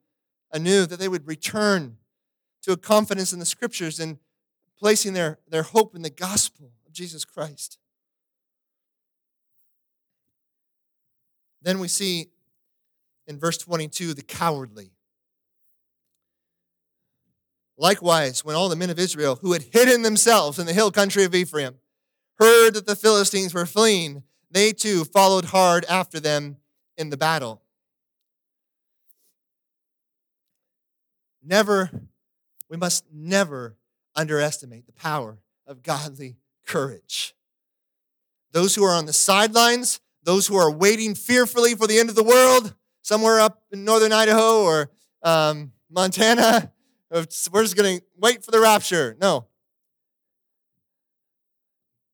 anew, 0.51 0.85
that 0.85 0.99
they 0.99 1.07
would 1.07 1.27
return 1.27 1.97
to 2.61 2.71
a 2.71 2.77
confidence 2.77 3.33
in 3.33 3.39
the 3.39 3.45
scriptures 3.45 3.99
and 3.99 4.17
placing 4.77 5.13
their, 5.13 5.39
their 5.49 5.63
hope 5.63 5.95
in 5.95 6.01
the 6.01 6.09
gospel 6.09 6.71
of 6.87 6.93
Jesus 6.93 7.25
Christ. 7.25 7.77
Then 11.61 11.79
we 11.79 11.87
see 11.87 12.29
in 13.27 13.37
verse 13.37 13.57
22 13.57 14.13
the 14.13 14.21
cowardly. 14.21 14.91
Likewise, 17.79 18.43
when 18.43 18.57
all 18.57 18.67
the 18.67 18.75
men 18.75 18.89
of 18.89 18.99
Israel 18.99 19.39
who 19.41 19.53
had 19.53 19.61
hidden 19.71 20.01
themselves 20.01 20.59
in 20.59 20.65
the 20.65 20.73
hill 20.73 20.91
country 20.91 21.23
of 21.23 21.33
Ephraim 21.33 21.75
heard 22.37 22.73
that 22.73 22.85
the 22.85 22.95
Philistines 22.95 23.53
were 23.53 23.65
fleeing, 23.65 24.23
they 24.51 24.73
too 24.73 25.05
followed 25.05 25.45
hard 25.45 25.85
after 25.85 26.19
them 26.19 26.57
in 26.97 27.09
the 27.09 27.15
battle. 27.15 27.61
Never, 31.41 31.89
we 32.69 32.75
must 32.75 33.05
never 33.13 33.77
underestimate 34.13 34.85
the 34.85 34.91
power 34.91 35.39
of 35.65 35.81
godly 35.81 36.35
courage. 36.67 37.33
Those 38.51 38.75
who 38.75 38.83
are 38.83 38.93
on 38.93 39.05
the 39.05 39.13
sidelines, 39.13 40.01
those 40.23 40.47
who 40.47 40.57
are 40.57 40.69
waiting 40.69 41.15
fearfully 41.15 41.75
for 41.75 41.87
the 41.87 41.97
end 41.97 42.09
of 42.09 42.15
the 42.15 42.23
world, 42.23 42.75
somewhere 43.03 43.39
up 43.39 43.63
in 43.71 43.85
northern 43.85 44.11
Idaho 44.11 44.63
or 44.63 44.89
um, 45.23 45.71
Montana, 45.89 46.73
we're 47.11 47.25
just 47.25 47.75
going 47.75 47.99
to 47.99 48.05
wait 48.17 48.43
for 48.43 48.51
the 48.51 48.59
rapture. 48.59 49.17
No. 49.19 49.47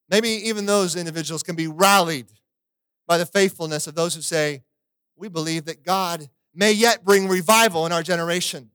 Maybe 0.09 0.29
even 0.29 0.65
those 0.65 0.95
individuals 0.95 1.43
can 1.43 1.55
be 1.55 1.67
rallied 1.67 2.27
by 3.07 3.17
the 3.17 3.25
faithfulness 3.25 3.87
of 3.87 3.95
those 3.95 4.15
who 4.15 4.21
say, 4.21 4.63
We 5.15 5.27
believe 5.27 5.65
that 5.65 5.83
God 5.83 6.29
may 6.53 6.71
yet 6.71 7.03
bring 7.03 7.27
revival 7.27 7.85
in 7.85 7.91
our 7.91 8.03
generation. 8.03 8.69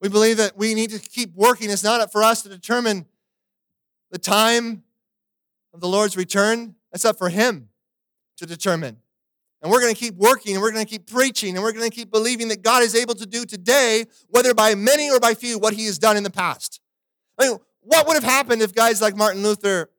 We 0.00 0.08
believe 0.08 0.36
that 0.36 0.56
we 0.56 0.74
need 0.74 0.90
to 0.90 0.98
keep 0.98 1.34
working. 1.34 1.70
It's 1.70 1.82
not 1.82 2.00
up 2.00 2.12
for 2.12 2.22
us 2.22 2.42
to 2.42 2.48
determine 2.48 3.06
the 4.10 4.18
time 4.18 4.84
of 5.72 5.80
the 5.80 5.88
Lord's 5.88 6.16
return. 6.16 6.74
It's 6.92 7.04
up 7.04 7.16
for 7.16 7.30
Him 7.30 7.70
to 8.36 8.46
determine. 8.46 8.98
And 9.66 9.72
we're 9.72 9.80
going 9.80 9.92
to 9.92 9.98
keep 9.98 10.14
working 10.14 10.54
and 10.54 10.62
we're 10.62 10.70
going 10.70 10.86
to 10.86 10.88
keep 10.88 11.10
preaching 11.10 11.56
and 11.56 11.64
we're 11.64 11.72
going 11.72 11.90
to 11.90 11.92
keep 11.92 12.12
believing 12.12 12.46
that 12.48 12.62
God 12.62 12.84
is 12.84 12.94
able 12.94 13.16
to 13.16 13.26
do 13.26 13.44
today, 13.44 14.04
whether 14.28 14.54
by 14.54 14.76
many 14.76 15.10
or 15.10 15.18
by 15.18 15.34
few, 15.34 15.58
what 15.58 15.74
He 15.74 15.86
has 15.86 15.98
done 15.98 16.16
in 16.16 16.22
the 16.22 16.30
past. 16.30 16.80
I 17.36 17.48
mean, 17.48 17.58
what 17.80 18.06
would 18.06 18.14
have 18.14 18.22
happened 18.22 18.62
if 18.62 18.72
guys 18.72 19.02
like 19.02 19.16
Martin 19.16 19.42
Luther 19.42 19.90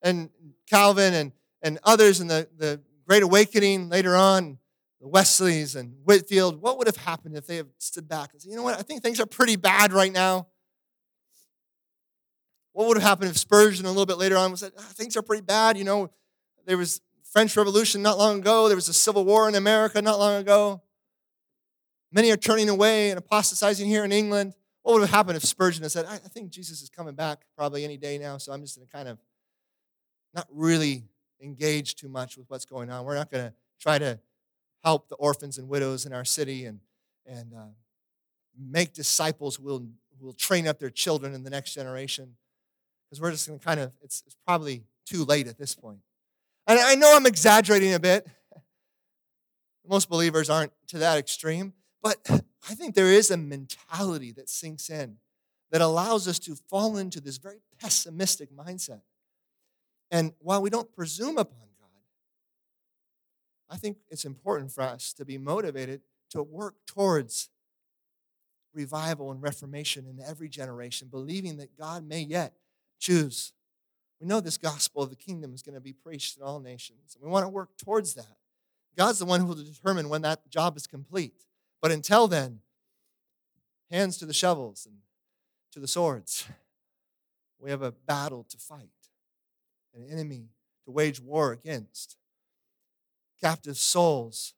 and 0.00 0.30
Calvin 0.66 1.12
and, 1.12 1.32
and 1.60 1.78
others 1.84 2.22
in 2.22 2.26
the, 2.26 2.48
the 2.56 2.80
Great 3.06 3.22
Awakening 3.22 3.90
later 3.90 4.16
on 4.16 4.56
the 4.98 5.08
Wesleys 5.08 5.76
and 5.76 5.94
Whitefield, 6.04 6.62
what 6.62 6.78
would 6.78 6.86
have 6.86 6.96
happened 6.96 7.36
if 7.36 7.46
they 7.46 7.56
had 7.56 7.68
stood 7.76 8.08
back 8.08 8.30
and 8.32 8.40
said, 8.40 8.50
you 8.50 8.56
know 8.56 8.62
what, 8.62 8.78
I 8.78 8.82
think 8.82 9.02
things 9.02 9.20
are 9.20 9.26
pretty 9.26 9.56
bad 9.56 9.92
right 9.92 10.10
now? 10.10 10.46
What 12.72 12.88
would 12.88 12.96
have 12.96 13.06
happened 13.06 13.28
if 13.28 13.36
Spurgeon 13.36 13.84
a 13.84 13.90
little 13.90 14.06
bit 14.06 14.16
later 14.16 14.38
on 14.38 14.56
said, 14.56 14.72
ah, 14.78 14.88
things 14.94 15.18
are 15.18 15.22
pretty 15.22 15.42
bad, 15.42 15.76
you 15.76 15.84
know, 15.84 16.10
there 16.64 16.78
was 16.78 17.02
French 17.32 17.56
Revolution 17.56 18.02
not 18.02 18.18
long 18.18 18.40
ago, 18.40 18.68
there 18.68 18.76
was 18.76 18.88
a 18.88 18.92
civil 18.92 19.24
war 19.24 19.48
in 19.48 19.54
America 19.54 20.02
not 20.02 20.18
long 20.18 20.38
ago. 20.38 20.82
Many 22.12 22.30
are 22.30 22.36
turning 22.36 22.68
away 22.68 23.08
and 23.08 23.18
apostatizing 23.18 23.88
here 23.88 24.04
in 24.04 24.12
England. 24.12 24.52
What 24.82 24.92
would 24.92 25.00
have 25.00 25.10
happened 25.10 25.38
if 25.38 25.44
Spurgeon 25.44 25.82
had 25.82 25.92
said, 25.92 26.04
I 26.04 26.18
think 26.18 26.50
Jesus 26.50 26.82
is 26.82 26.90
coming 26.90 27.14
back 27.14 27.46
probably 27.56 27.84
any 27.84 27.96
day 27.96 28.18
now, 28.18 28.36
so 28.36 28.52
I'm 28.52 28.60
just 28.60 28.76
going 28.76 28.86
to 28.86 28.92
kind 28.92 29.08
of 29.08 29.18
not 30.34 30.46
really 30.50 31.04
engage 31.40 31.94
too 31.94 32.10
much 32.10 32.36
with 32.36 32.50
what's 32.50 32.66
going 32.66 32.90
on. 32.90 33.06
We're 33.06 33.14
not 33.14 33.30
going 33.30 33.44
to 33.44 33.54
try 33.80 33.98
to 33.98 34.20
help 34.84 35.08
the 35.08 35.14
orphans 35.14 35.56
and 35.56 35.70
widows 35.70 36.04
in 36.04 36.12
our 36.12 36.26
city 36.26 36.66
and, 36.66 36.80
and 37.24 37.54
uh, 37.54 37.72
make 38.58 38.92
disciples 38.92 39.56
who 39.56 39.62
will, 39.62 39.78
who 40.20 40.26
will 40.26 40.34
train 40.34 40.68
up 40.68 40.78
their 40.78 40.90
children 40.90 41.32
in 41.32 41.44
the 41.44 41.50
next 41.50 41.72
generation. 41.72 42.34
Because 43.08 43.22
we're 43.22 43.30
just 43.30 43.48
going 43.48 43.58
to 43.58 43.64
kind 43.64 43.80
of, 43.80 43.92
it's, 44.02 44.22
it's 44.26 44.36
probably 44.46 44.82
too 45.06 45.24
late 45.24 45.46
at 45.46 45.56
this 45.56 45.74
point. 45.74 46.00
And 46.72 46.80
I 46.80 46.94
know 46.94 47.14
I'm 47.14 47.26
exaggerating 47.26 47.92
a 47.92 48.00
bit. 48.00 48.26
Most 49.86 50.08
believers 50.08 50.48
aren't 50.48 50.72
to 50.86 50.98
that 51.00 51.18
extreme, 51.18 51.74
but 52.02 52.16
I 52.66 52.74
think 52.74 52.94
there 52.94 53.12
is 53.12 53.30
a 53.30 53.36
mentality 53.36 54.32
that 54.32 54.48
sinks 54.48 54.88
in 54.88 55.18
that 55.70 55.82
allows 55.82 56.26
us 56.26 56.38
to 56.38 56.54
fall 56.70 56.96
into 56.96 57.20
this 57.20 57.36
very 57.36 57.58
pessimistic 57.78 58.50
mindset. 58.56 59.02
And 60.10 60.32
while 60.38 60.62
we 60.62 60.70
don't 60.70 60.90
presume 60.96 61.36
upon 61.36 61.68
God, 61.78 61.90
I 63.68 63.76
think 63.76 63.98
it's 64.08 64.24
important 64.24 64.72
for 64.72 64.80
us 64.80 65.12
to 65.18 65.26
be 65.26 65.36
motivated 65.36 66.00
to 66.30 66.42
work 66.42 66.76
towards 66.86 67.50
revival 68.72 69.30
and 69.30 69.42
reformation 69.42 70.06
in 70.06 70.24
every 70.24 70.48
generation, 70.48 71.08
believing 71.10 71.58
that 71.58 71.76
God 71.76 72.08
may 72.08 72.20
yet 72.22 72.54
choose. 72.98 73.52
We 74.22 74.28
know 74.28 74.38
this 74.38 74.56
gospel 74.56 75.02
of 75.02 75.10
the 75.10 75.16
kingdom 75.16 75.52
is 75.52 75.62
going 75.62 75.74
to 75.74 75.80
be 75.80 75.92
preached 75.92 76.36
in 76.36 76.44
all 76.44 76.60
nations, 76.60 77.16
and 77.16 77.24
we 77.24 77.28
want 77.28 77.44
to 77.44 77.48
work 77.48 77.76
towards 77.76 78.14
that. 78.14 78.36
God's 78.96 79.18
the 79.18 79.24
one 79.24 79.40
who 79.40 79.46
will 79.46 79.56
determine 79.56 80.08
when 80.08 80.22
that 80.22 80.48
job 80.48 80.76
is 80.76 80.86
complete. 80.86 81.42
But 81.80 81.90
until 81.90 82.28
then, 82.28 82.60
hands 83.90 84.18
to 84.18 84.26
the 84.26 84.32
shovels 84.32 84.86
and 84.86 84.98
to 85.72 85.80
the 85.80 85.88
swords. 85.88 86.46
We 87.58 87.70
have 87.70 87.82
a 87.82 87.90
battle 87.90 88.46
to 88.50 88.58
fight, 88.58 88.90
an 89.92 90.06
enemy 90.08 90.50
to 90.84 90.92
wage 90.92 91.20
war 91.20 91.50
against 91.50 92.16
captive 93.42 93.76
souls 93.76 94.54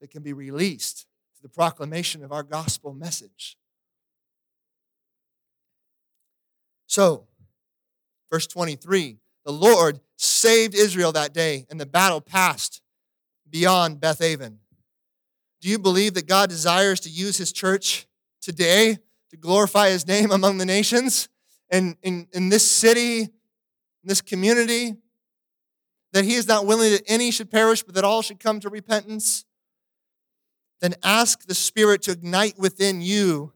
that 0.00 0.10
can 0.10 0.22
be 0.22 0.32
released 0.32 1.06
to 1.36 1.42
the 1.42 1.50
proclamation 1.50 2.24
of 2.24 2.32
our 2.32 2.42
gospel 2.42 2.94
message. 2.94 3.58
So, 6.86 7.26
verse 8.32 8.46
23 8.46 9.18
the 9.44 9.52
Lord 9.52 10.00
saved 10.16 10.74
Israel 10.74 11.12
that 11.12 11.34
day, 11.34 11.66
and 11.68 11.80
the 11.80 11.86
battle 11.86 12.20
passed 12.20 12.80
beyond 13.50 14.00
Beth 14.00 14.20
Aven. 14.22 14.58
Do 15.60 15.68
you 15.68 15.78
believe 15.78 16.14
that 16.14 16.26
God 16.26 16.48
desires 16.48 17.00
to 17.00 17.10
use 17.10 17.36
his 17.36 17.52
church 17.52 18.06
today 18.40 18.98
to 19.30 19.36
glorify 19.36 19.90
his 19.90 20.06
name 20.06 20.30
among 20.30 20.58
the 20.58 20.66
nations? 20.66 21.28
And 21.70 21.96
in, 22.02 22.28
in 22.32 22.50
this 22.50 22.68
city, 22.68 23.20
in 23.22 23.30
this 24.04 24.20
community, 24.20 24.94
that 26.12 26.24
he 26.24 26.34
is 26.34 26.46
not 26.46 26.66
willing 26.66 26.92
that 26.92 27.02
any 27.08 27.30
should 27.30 27.50
perish, 27.50 27.82
but 27.82 27.94
that 27.94 28.04
all 28.04 28.22
should 28.22 28.38
come 28.38 28.60
to 28.60 28.68
repentance, 28.68 29.44
then 30.80 30.94
ask 31.02 31.46
the 31.46 31.54
Spirit 31.54 32.02
to 32.02 32.12
ignite 32.12 32.58
within 32.58 33.00
you 33.00 33.52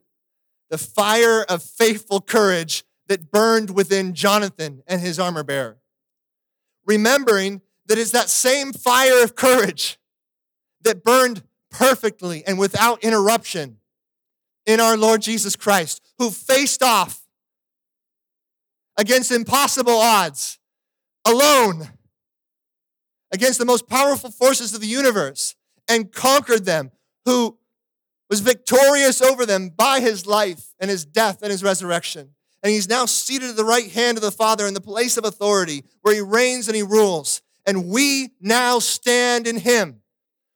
the 0.70 0.78
fire 0.78 1.44
of 1.44 1.62
faithful 1.62 2.20
courage 2.20 2.84
that 3.08 3.30
burned 3.30 3.70
within 3.70 4.14
Jonathan 4.14 4.82
and 4.86 5.00
his 5.00 5.18
armor 5.18 5.42
bearer. 5.42 5.78
Remembering 6.84 7.60
that 7.86 7.98
it's 7.98 8.10
that 8.12 8.28
same 8.28 8.72
fire 8.72 9.22
of 9.22 9.34
courage 9.34 9.98
that 10.82 11.04
burned 11.04 11.42
perfectly 11.70 12.44
and 12.46 12.58
without 12.58 13.02
interruption 13.04 13.78
in 14.66 14.80
our 14.80 14.96
Lord 14.96 15.22
Jesus 15.22 15.56
Christ, 15.56 16.02
who 16.18 16.30
faced 16.30 16.82
off 16.82 17.22
against 18.96 19.30
impossible 19.30 19.96
odds 19.96 20.58
alone 21.24 21.90
against 23.32 23.58
the 23.58 23.64
most 23.64 23.88
powerful 23.88 24.30
forces 24.30 24.74
of 24.74 24.80
the 24.80 24.86
universe 24.86 25.54
and 25.88 26.12
conquered 26.12 26.64
them, 26.64 26.90
who 27.24 27.58
was 28.30 28.40
victorious 28.40 29.20
over 29.20 29.44
them 29.44 29.68
by 29.68 30.00
his 30.00 30.26
life 30.26 30.74
and 30.80 30.90
his 30.90 31.04
death 31.04 31.42
and 31.42 31.50
his 31.50 31.62
resurrection. 31.62 32.30
And 32.66 32.72
he's 32.72 32.88
now 32.88 33.06
seated 33.06 33.50
at 33.50 33.54
the 33.54 33.64
right 33.64 33.88
hand 33.92 34.18
of 34.18 34.22
the 34.22 34.32
Father 34.32 34.66
in 34.66 34.74
the 34.74 34.80
place 34.80 35.16
of 35.16 35.24
authority 35.24 35.84
where 36.02 36.12
he 36.12 36.20
reigns 36.20 36.66
and 36.66 36.74
he 36.74 36.82
rules. 36.82 37.40
And 37.64 37.86
we 37.86 38.30
now 38.40 38.80
stand 38.80 39.46
in 39.46 39.58
him. 39.58 40.00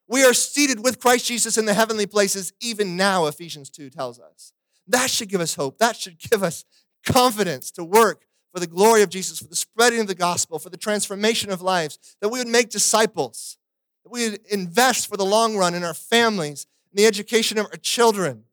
We 0.08 0.24
are 0.24 0.34
seated 0.34 0.82
with 0.82 0.98
Christ 0.98 1.26
Jesus 1.26 1.56
in 1.56 1.66
the 1.66 1.74
heavenly 1.74 2.06
places, 2.06 2.52
even 2.60 2.96
now, 2.96 3.26
Ephesians 3.26 3.70
2 3.70 3.90
tells 3.90 4.18
us. 4.18 4.52
That 4.88 5.08
should 5.08 5.28
give 5.28 5.40
us 5.40 5.54
hope. 5.54 5.78
That 5.78 5.94
should 5.94 6.18
give 6.18 6.42
us 6.42 6.64
confidence 7.06 7.70
to 7.70 7.84
work 7.84 8.26
for 8.52 8.58
the 8.58 8.66
glory 8.66 9.02
of 9.02 9.08
Jesus, 9.08 9.38
for 9.38 9.46
the 9.46 9.54
spreading 9.54 10.00
of 10.00 10.08
the 10.08 10.16
gospel, 10.16 10.58
for 10.58 10.68
the 10.68 10.76
transformation 10.76 11.52
of 11.52 11.62
lives, 11.62 12.16
that 12.20 12.30
we 12.30 12.40
would 12.40 12.48
make 12.48 12.70
disciples, 12.70 13.56
that 14.02 14.10
we 14.10 14.30
would 14.30 14.40
invest 14.50 15.06
for 15.06 15.16
the 15.16 15.24
long 15.24 15.56
run 15.56 15.74
in 15.74 15.84
our 15.84 15.94
families, 15.94 16.66
in 16.92 17.00
the 17.00 17.06
education 17.06 17.56
of 17.56 17.66
our 17.66 17.76
children, 17.76 18.46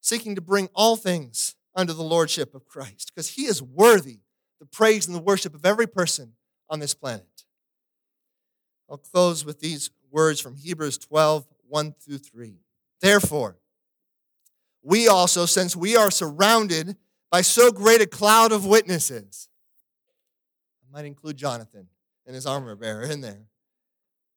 seeking 0.00 0.34
to 0.34 0.40
bring 0.40 0.68
all 0.74 0.96
things 0.96 1.56
under 1.74 1.92
the 1.92 2.02
lordship 2.02 2.54
of 2.54 2.66
Christ, 2.66 3.12
because 3.14 3.28
he 3.28 3.42
is 3.42 3.62
worthy 3.62 4.20
the 4.58 4.66
praise 4.66 5.06
and 5.06 5.14
the 5.14 5.22
worship 5.22 5.54
of 5.54 5.64
every 5.64 5.86
person 5.86 6.34
on 6.68 6.80
this 6.80 6.94
planet. 6.94 7.44
I'll 8.88 8.98
close 8.98 9.44
with 9.44 9.60
these 9.60 9.90
words 10.10 10.40
from 10.40 10.56
Hebrews 10.56 10.98
12, 10.98 11.46
1 11.68 11.92
through 11.92 12.18
3. 12.18 12.56
Therefore, 13.00 13.56
we 14.82 15.08
also, 15.08 15.46
since 15.46 15.76
we 15.76 15.96
are 15.96 16.10
surrounded 16.10 16.96
by 17.30 17.42
so 17.42 17.70
great 17.70 18.00
a 18.00 18.06
cloud 18.06 18.52
of 18.52 18.66
witnesses, 18.66 19.48
I 20.82 20.92
might 20.92 21.06
include 21.06 21.36
Jonathan 21.36 21.88
and 22.26 22.34
his 22.34 22.46
armor 22.46 22.74
bearer 22.74 23.02
in 23.02 23.20
there, 23.20 23.46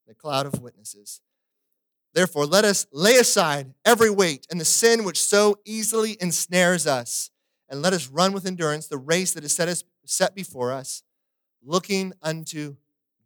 the 0.08 0.14
cloud 0.14 0.46
of 0.46 0.62
witnesses. 0.62 1.22
Therefore, 2.14 2.46
let 2.46 2.64
us 2.64 2.86
lay 2.92 3.16
aside 3.16 3.74
every 3.84 4.10
weight 4.10 4.46
and 4.52 4.62
the 4.62 4.66
sin 4.66 5.04
which 5.04 5.22
so 5.22 5.58
easily 5.66 6.16
ensnares 6.22 6.86
us, 6.86 7.32
and 7.70 7.82
let 7.82 7.94
us 7.94 8.08
run 8.08 8.34
with 8.34 8.46
endurance 8.46 8.88
the 8.88 8.98
race 8.98 9.34
that 9.34 9.44
is 9.44 9.56
set, 9.56 9.68
us, 9.68 9.84
set 10.06 10.36
before 10.36 10.72
us, 10.72 11.02
looking 11.64 12.14
unto 12.22 12.76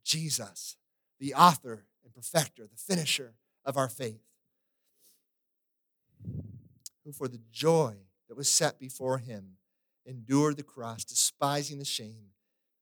Jesus, 0.05 0.77
the 1.19 1.33
author 1.33 1.85
and 2.05 2.13
perfecter, 2.13 2.65
the 2.65 2.77
finisher 2.77 3.33
of 3.65 3.75
our 3.75 3.89
faith, 3.89 4.23
who 7.03 7.11
for 7.11 7.27
the 7.27 7.41
joy 7.51 7.95
that 8.29 8.37
was 8.37 8.49
set 8.49 8.79
before 8.79 9.17
him 9.17 9.57
endured 10.05 10.55
the 10.55 10.63
cross, 10.63 11.03
despising 11.03 11.77
the 11.77 11.85
shame, 11.85 12.27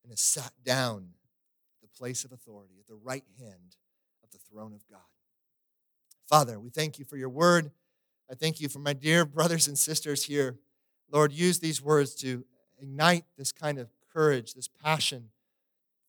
and 0.04 0.12
has 0.12 0.20
sat 0.20 0.52
down 0.64 1.08
at 1.74 1.80
the 1.82 1.98
place 1.98 2.24
of 2.24 2.30
authority 2.30 2.76
at 2.78 2.86
the 2.86 2.94
right 2.94 3.24
hand 3.40 3.76
of 4.22 4.30
the 4.30 4.38
throne 4.38 4.72
of 4.72 4.86
God. 4.88 5.00
Father, 6.28 6.58
we 6.58 6.70
thank 6.70 6.98
you 6.98 7.04
for 7.04 7.16
your 7.16 7.28
word. 7.28 7.70
I 8.28 8.34
thank 8.34 8.60
you 8.60 8.68
for 8.68 8.80
my 8.80 8.92
dear 8.92 9.24
brothers 9.24 9.68
and 9.68 9.78
sisters 9.78 10.24
here. 10.24 10.58
Lord, 11.12 11.32
use 11.32 11.60
these 11.60 11.80
words 11.80 12.16
to 12.16 12.44
ignite 12.82 13.24
this 13.38 13.52
kind 13.52 13.78
of 13.78 13.88
courage, 14.12 14.54
this 14.54 14.66
passion 14.66 15.28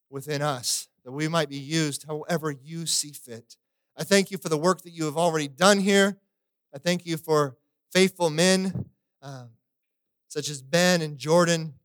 within 0.09 0.41
us, 0.41 0.87
that 1.05 1.11
we 1.11 1.27
might 1.27 1.49
be 1.49 1.57
used 1.57 2.05
however 2.07 2.49
you 2.49 2.87
see 2.87 3.11
fit. 3.11 3.57
I 3.95 4.03
thank 4.03 4.31
you 4.31 4.39
for 4.39 4.49
the 4.49 4.57
work 4.57 4.81
that 4.81 4.89
you 4.89 5.05
have 5.05 5.17
already 5.17 5.47
done 5.47 5.79
here. 5.79 6.17
I 6.73 6.79
thank 6.79 7.05
you 7.05 7.17
for 7.17 7.55
faithful 7.91 8.31
men 8.31 8.85
um, 9.21 9.49
such 10.29 10.49
as 10.49 10.63
Ben 10.63 11.03
and 11.03 11.19
Jordan, 11.19 11.75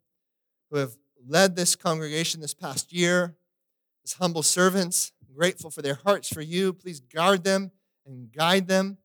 who 0.70 0.78
have 0.78 0.96
led 1.26 1.54
this 1.54 1.76
congregation 1.76 2.40
this 2.40 2.54
past 2.54 2.94
year, 2.94 3.36
as 4.04 4.14
humble 4.14 4.42
servants. 4.42 5.12
I'm 5.20 5.34
grateful 5.34 5.70
for 5.70 5.82
their 5.82 5.98
hearts 6.02 6.32
for 6.32 6.40
you. 6.40 6.72
Please 6.72 7.00
guard 7.00 7.44
them 7.44 7.72
and 8.06 8.32
guide 8.32 8.68
them. 8.68 8.98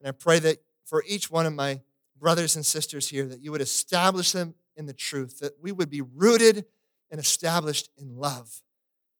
And 0.00 0.08
I 0.08 0.12
pray 0.12 0.38
that 0.40 0.58
for 0.84 1.02
each 1.06 1.30
one 1.30 1.46
of 1.46 1.52
my 1.52 1.80
brothers 2.18 2.56
and 2.56 2.64
sisters 2.64 3.08
here, 3.08 3.26
that 3.26 3.42
you 3.42 3.52
would 3.52 3.60
establish 3.60 4.32
them 4.32 4.54
in 4.76 4.86
the 4.86 4.92
truth, 4.92 5.40
that 5.40 5.54
we 5.60 5.72
would 5.72 5.90
be 5.90 6.02
rooted 6.02 6.64
and 7.10 7.20
established 7.20 7.90
in 7.98 8.16
love. 8.16 8.62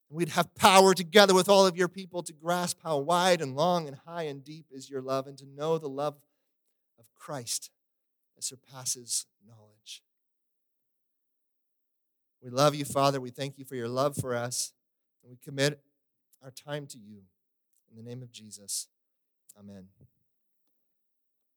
We'd 0.09 0.31
have 0.31 0.55
power 0.55 0.95
together 0.95 1.35
with 1.35 1.49
all 1.49 1.67
of 1.67 1.77
your 1.77 1.89
people 1.89 2.23
to 2.23 2.33
grasp 2.33 2.79
how 2.85 2.99
wide 2.99 3.41
and 3.41 3.57
long 3.57 3.89
and 3.89 3.97
high 4.07 4.25
and 4.25 4.45
deep 4.45 4.67
is 4.71 4.89
your 4.89 5.03
love 5.03 5.27
and 5.27 5.37
to 5.39 5.47
know 5.47 5.79
the 5.79 5.89
love 5.89 6.17
of 6.99 7.13
Christ 7.15 7.71
that 8.37 8.45
surpasses 8.45 9.27
knowledge. 9.47 10.03
We 12.43 12.51
love 12.51 12.77
you, 12.77 12.85
Father. 12.85 13.21
We 13.21 13.31
thank 13.31 13.59
you 13.59 13.65
for 13.65 13.75
your 13.75 13.89
love 13.89 14.17
for 14.17 14.37
us. 14.37 14.73
And 15.23 15.31
we 15.31 15.39
commit 15.43 15.81
our 16.43 16.53
time 16.53 16.87
to 16.87 16.99
you. 16.99 17.23
In 17.91 17.97
the 17.97 18.09
name 18.09 18.23
of 18.23 18.31
Jesus. 18.31 18.87
Amen. 19.59 19.89